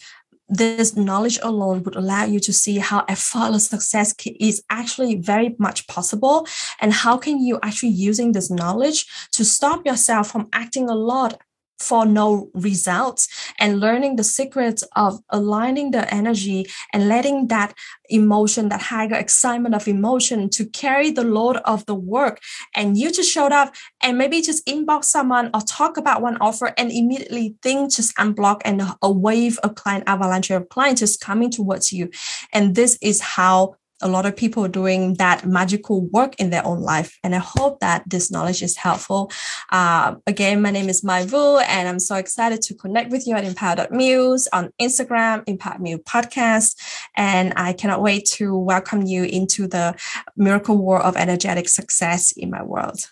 this 0.49 0.97
knowledge 0.97 1.38
alone 1.43 1.83
would 1.83 1.97
allow 1.97 2.25
you 2.25 2.38
to 2.38 2.53
see 2.53 2.77
how 2.77 3.05
effortless 3.09 3.67
success 3.69 4.15
is 4.38 4.62
actually 4.69 5.17
very 5.17 5.57
much 5.59 5.87
possible 5.87 6.47
and 6.81 6.93
how 6.93 7.17
can 7.17 7.43
you 7.43 7.59
actually 7.62 7.88
using 7.88 8.33
this 8.33 8.51
knowledge 8.51 9.07
to 9.33 9.47
stop 9.47 9.87
yourself 9.87 10.31
from 10.31 10.49
acting 10.53 10.91
a 10.91 10.95
lot 10.95 11.41
for 11.83 12.07
no 12.07 12.51
results 12.55 13.29
and 13.59 13.81
learning 13.81 14.16
the 14.16 14.25
secrets 14.25 14.85
of 14.97 15.21
aligning 15.31 15.90
the 15.90 16.12
energy 16.14 16.66
and 16.92 17.09
letting 17.09 17.49
that 17.49 17.75
emotion, 18.09 18.68
that 18.68 18.83
higher 18.83 19.14
excitement 19.14 19.75
of 19.75 19.88
emotion 19.88 20.49
to 20.51 20.66
carry 20.66 21.11
the 21.11 21.25
load 21.25 21.57
of 21.59 21.85
the 21.87 21.95
work. 21.95 22.40
And 22.75 22.97
you 22.97 23.11
just 23.11 23.31
showed 23.31 23.53
up 23.53 23.75
and 24.03 24.18
maybe 24.18 24.40
just 24.42 24.64
inbox 24.66 25.05
someone 25.05 25.51
or 25.55 25.61
talk 25.62 25.97
about 25.97 26.23
one 26.23 26.37
offer 26.40 26.73
and 26.77 26.90
immediately 26.92 27.57
things 27.62 27.97
just 27.97 28.16
unblock 28.16 28.61
and 28.64 28.83
a 29.03 29.11
wave 29.11 29.59
of 29.59 29.75
client 29.75 30.05
avalanche 30.07 30.51
of 30.51 30.68
clients 30.68 31.01
just 31.01 31.21
coming 31.21 31.51
towards 31.51 31.92
you. 31.92 32.11
And 32.53 32.75
this 32.75 32.99
is 33.03 33.21
how 33.21 33.77
a 34.03 34.09
lot 34.09 34.27
of 34.27 34.37
people 34.37 34.69
doing 34.69 35.15
that 35.15 35.47
magical 35.47 36.03
work 36.09 36.35
in 36.38 36.51
their 36.51 36.67
own 36.67 36.81
life. 36.81 37.19
And 37.23 37.35
I 37.35 37.38
hope 37.38 37.81
that 37.81 38.03
this 38.07 38.31
knowledge 38.31 38.62
is 38.62 38.77
helpful. 38.77 39.31
Uh, 39.71 40.17
again, 40.27 40.61
my 40.61 40.71
name 40.71 40.88
is 40.88 41.03
Mai 41.03 41.25
Vu, 41.25 41.59
and 41.59 41.88
I'm 41.88 41.99
so 41.99 42.17
excited 42.17 42.61
to 42.62 42.75
connect 42.75 43.11
with 43.11 43.27
you 43.27 43.35
at 43.35 43.45
Empower.muse 43.45 44.49
on 44.53 44.71
Instagram, 44.81 45.45
Impact 45.47 45.81
Muse 45.81 46.01
Podcast. 46.01 46.77
And 47.17 47.55
I 47.57 47.73
cannot 47.73 48.03
wait 48.03 48.27
to 48.37 48.57
welcome 48.57 49.03
you 49.03 49.25
into 49.25 49.67
the 49.67 49.95
miracle 50.37 50.77
world 50.77 51.05
of 51.05 51.17
energetic 51.17 51.69
success 51.69 52.33
in 52.33 52.51
my 52.51 52.62
world. 52.62 53.09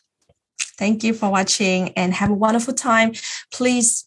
Thank 0.76 1.05
you 1.05 1.12
for 1.12 1.31
watching 1.31 1.90
and 1.90 2.14
have 2.14 2.31
a 2.31 2.35
wonderful 2.35 2.74
time. 2.74 3.12
Please 3.53 4.07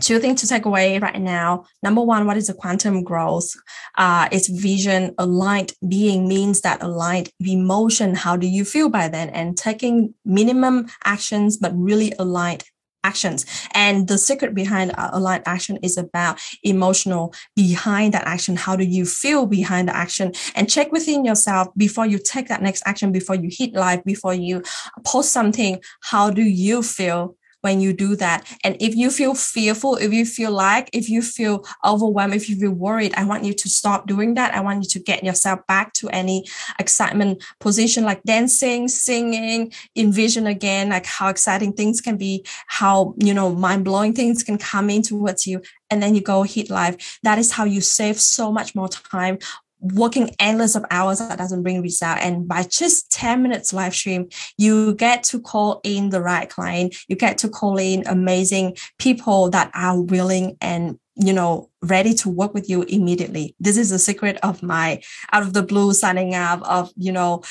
two 0.00 0.18
things 0.18 0.40
to 0.40 0.48
take 0.48 0.64
away 0.64 0.98
right 0.98 1.20
now. 1.20 1.64
Number 1.82 2.02
one, 2.02 2.26
what 2.26 2.36
is 2.36 2.48
the 2.48 2.54
quantum 2.54 3.02
growth? 3.02 3.52
Uh, 3.96 4.28
it's 4.32 4.48
vision 4.48 5.14
aligned 5.18 5.72
being 5.88 6.28
means 6.28 6.60
that 6.62 6.82
aligned 6.82 7.30
emotion. 7.40 8.14
How 8.14 8.36
do 8.36 8.46
you 8.46 8.64
feel 8.64 8.88
by 8.88 9.08
then? 9.08 9.30
And 9.30 9.56
taking 9.56 10.14
minimum 10.24 10.88
actions, 11.04 11.56
but 11.56 11.72
really 11.76 12.12
aligned 12.18 12.64
actions. 13.04 13.46
And 13.72 14.08
the 14.08 14.18
secret 14.18 14.54
behind 14.54 14.92
uh, 14.98 15.10
aligned 15.12 15.44
action 15.46 15.78
is 15.82 15.96
about 15.96 16.40
emotional 16.62 17.32
behind 17.54 18.14
that 18.14 18.26
action. 18.26 18.56
How 18.56 18.76
do 18.76 18.84
you 18.84 19.06
feel 19.06 19.46
behind 19.46 19.88
the 19.88 19.96
action? 19.96 20.32
And 20.54 20.68
check 20.68 20.92
within 20.92 21.24
yourself 21.24 21.68
before 21.76 22.06
you 22.06 22.18
take 22.18 22.48
that 22.48 22.60
next 22.60 22.82
action, 22.86 23.12
before 23.12 23.36
you 23.36 23.48
hit 23.50 23.72
live, 23.72 24.04
before 24.04 24.34
you 24.34 24.62
post 25.04 25.32
something. 25.32 25.80
How 26.02 26.30
do 26.30 26.42
you 26.42 26.82
feel 26.82 27.37
when 27.62 27.80
you 27.80 27.92
do 27.92 28.16
that. 28.16 28.46
And 28.64 28.76
if 28.80 28.94
you 28.94 29.10
feel 29.10 29.34
fearful, 29.34 29.96
if 29.96 30.12
you 30.12 30.24
feel 30.24 30.50
like, 30.50 30.90
if 30.92 31.08
you 31.08 31.22
feel 31.22 31.64
overwhelmed, 31.84 32.34
if 32.34 32.48
you 32.48 32.56
feel 32.56 32.72
worried, 32.72 33.14
I 33.16 33.24
want 33.24 33.44
you 33.44 33.52
to 33.52 33.68
stop 33.68 34.06
doing 34.06 34.34
that. 34.34 34.54
I 34.54 34.60
want 34.60 34.82
you 34.84 34.88
to 34.90 34.98
get 35.00 35.24
yourself 35.24 35.66
back 35.66 35.92
to 35.94 36.08
any 36.10 36.44
excitement 36.78 37.42
position 37.60 38.04
like 38.04 38.22
dancing, 38.24 38.88
singing, 38.88 39.72
envision 39.96 40.46
again, 40.46 40.90
like 40.90 41.06
how 41.06 41.28
exciting 41.28 41.72
things 41.72 42.00
can 42.00 42.16
be, 42.16 42.44
how, 42.66 43.14
you 43.18 43.34
know, 43.34 43.54
mind 43.54 43.84
blowing 43.84 44.12
things 44.12 44.42
can 44.42 44.58
come 44.58 44.90
in 44.90 45.02
towards 45.02 45.46
you. 45.46 45.62
And 45.90 46.02
then 46.02 46.14
you 46.14 46.20
go 46.20 46.42
hit 46.42 46.70
live. 46.70 46.96
That 47.22 47.38
is 47.38 47.52
how 47.52 47.64
you 47.64 47.80
save 47.80 48.20
so 48.20 48.52
much 48.52 48.74
more 48.74 48.88
time 48.88 49.38
working 49.80 50.30
endless 50.38 50.74
of 50.74 50.84
hours 50.90 51.18
that 51.18 51.38
doesn't 51.38 51.62
bring 51.62 51.82
result. 51.82 52.18
And 52.20 52.48
by 52.48 52.64
just 52.64 53.10
10 53.12 53.42
minutes 53.42 53.72
live 53.72 53.94
stream, 53.94 54.28
you 54.56 54.94
get 54.94 55.22
to 55.24 55.40
call 55.40 55.80
in 55.84 56.10
the 56.10 56.20
right 56.20 56.48
client. 56.48 56.96
You 57.08 57.16
get 57.16 57.38
to 57.38 57.48
call 57.48 57.78
in 57.78 58.04
amazing 58.06 58.76
people 58.98 59.50
that 59.50 59.70
are 59.74 60.00
willing 60.00 60.56
and 60.60 60.98
you 61.20 61.32
know, 61.32 61.68
ready 61.82 62.14
to 62.14 62.28
work 62.28 62.54
with 62.54 62.70
you 62.70 62.82
immediately. 62.82 63.54
This 63.58 63.76
is 63.76 63.90
the 63.90 63.98
secret 63.98 64.38
of 64.44 64.62
my 64.62 65.02
out 65.32 65.42
of 65.42 65.52
the 65.52 65.64
blue 65.64 65.92
signing 65.92 66.34
up 66.34 66.62
of, 66.62 66.92
you 66.96 67.10
know, 67.10 67.42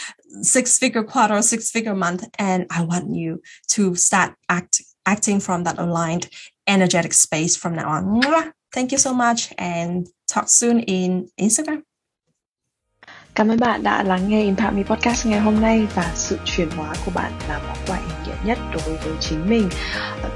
six 0.41 0.77
figure 0.79 1.03
quarter, 1.03 1.41
six 1.41 1.69
figure 1.69 1.93
month. 1.93 2.25
And 2.39 2.65
I 2.71 2.83
want 2.83 3.13
you 3.13 3.41
to 3.69 3.93
start 3.95 4.35
act, 4.47 4.81
acting 5.05 5.41
from 5.41 5.65
that 5.65 5.79
aligned 5.79 6.29
energetic 6.65 7.13
space 7.13 7.57
from 7.57 7.75
now 7.75 7.89
on. 7.89 8.21
Thank 8.73 8.93
you 8.93 8.97
so 8.97 9.13
much 9.13 9.53
and 9.57 10.07
talk 10.27 10.47
soon 10.47 10.79
in 10.81 11.29
Instagram. 11.39 11.83
Cảm 13.37 13.51
ơn 13.51 13.59
bạn 13.59 13.83
đã 13.83 14.03
lắng 14.03 14.29
nghe 14.29 14.41
Impact 14.41 14.73
Me 14.73 14.83
Podcast 14.83 15.25
ngày 15.25 15.39
hôm 15.39 15.61
nay 15.61 15.87
và 15.95 16.11
sự 16.15 16.37
chuyển 16.45 16.69
hóa 16.69 16.93
của 17.05 17.11
bạn 17.15 17.31
là 17.49 17.59
món 17.67 17.77
quà 17.87 17.97
ý 17.97 18.13
nghĩa 18.25 18.26
nhất 18.43 18.57
đối 18.73 18.97
với 18.97 19.13
chính 19.19 19.49
mình. 19.49 19.69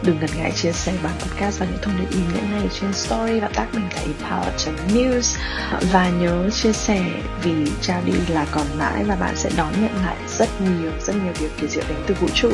Đừng 0.04 0.20
ngần 0.20 0.30
ngại 0.38 0.52
chia 0.52 0.72
sẻ 0.72 0.94
bản 1.04 1.14
podcast 1.20 1.60
và 1.60 1.66
những 1.66 1.80
thông 1.82 1.98
điệp 1.98 2.12
ý 2.12 2.20
nghĩa 2.34 2.42
này 2.52 2.68
trên 2.80 2.94
story 2.94 3.40
và 3.40 3.48
tag 3.48 3.68
mình 3.74 3.86
tại 3.96 4.08
empower.news 4.08 5.38
và 5.92 6.10
nhớ 6.10 6.50
chia 6.50 6.74
sẻ 6.74 7.04
vì 7.44 7.54
trao 7.82 8.02
đi 8.06 8.14
là 8.28 8.46
còn 8.52 8.66
mãi 8.80 9.04
và 9.04 9.16
bạn 9.16 9.36
sẽ 9.36 9.50
đón 9.58 9.74
nhận 9.82 10.06
lại 10.06 10.16
rất 10.38 10.50
nhiều 10.62 10.92
rất 11.06 11.16
nhiều 11.16 11.34
điều 11.40 11.50
kỳ 11.62 11.68
diệu 11.68 11.84
đến 11.90 11.98
từ 12.08 12.16
vũ 12.20 12.28
trụ. 12.34 12.52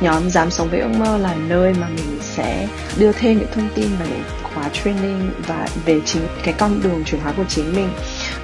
Nhóm 0.00 0.30
Dám 0.30 0.50
Sống 0.50 0.68
Với 0.70 0.80
Ước 0.80 0.90
Mơ 0.98 1.18
là 1.18 1.34
nơi 1.34 1.74
mà 1.80 1.88
mình 1.88 2.18
sẽ 2.20 2.68
đưa 2.98 3.12
thêm 3.12 3.38
những 3.38 3.48
thông 3.54 3.68
tin 3.74 3.88
và 4.00 4.06
những 4.06 4.22
khóa 4.42 4.68
training 4.68 5.30
và 5.46 5.68
về 5.84 6.00
chính, 6.04 6.26
cái 6.42 6.54
con 6.58 6.80
đường 6.82 7.04
chuyển 7.04 7.20
hóa 7.20 7.32
của 7.36 7.44
chính 7.48 7.76
mình 7.76 7.88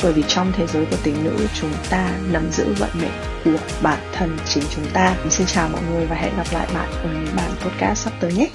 bởi 0.03 0.13
vì 0.13 0.25
trong 0.29 0.53
thế 0.57 0.67
giới 0.67 0.87
của 0.91 0.97
tính 1.03 1.25
nữ, 1.25 1.37
chúng 1.61 1.73
ta 1.91 2.09
nắm 2.33 2.51
giữ 2.53 2.65
vận 2.79 2.91
mệnh 3.01 3.11
của 3.45 3.65
bản 3.83 3.99
thân 4.13 4.39
chính 4.49 4.65
chúng 4.75 4.87
ta 4.93 5.15
xin 5.31 5.47
chào 5.47 5.69
mọi 5.69 5.83
người 5.91 6.07
và 6.07 6.17
hẹn 6.17 6.37
gặp 6.37 6.40
gặp 6.41 6.53
lại 6.53 6.69
bạn 6.75 6.91
ở 7.03 7.11
những 7.13 7.37
bản 7.37 7.51
podcast 7.61 8.05
sắp 8.05 8.13
tới 8.21 8.33
nhé. 8.33 8.51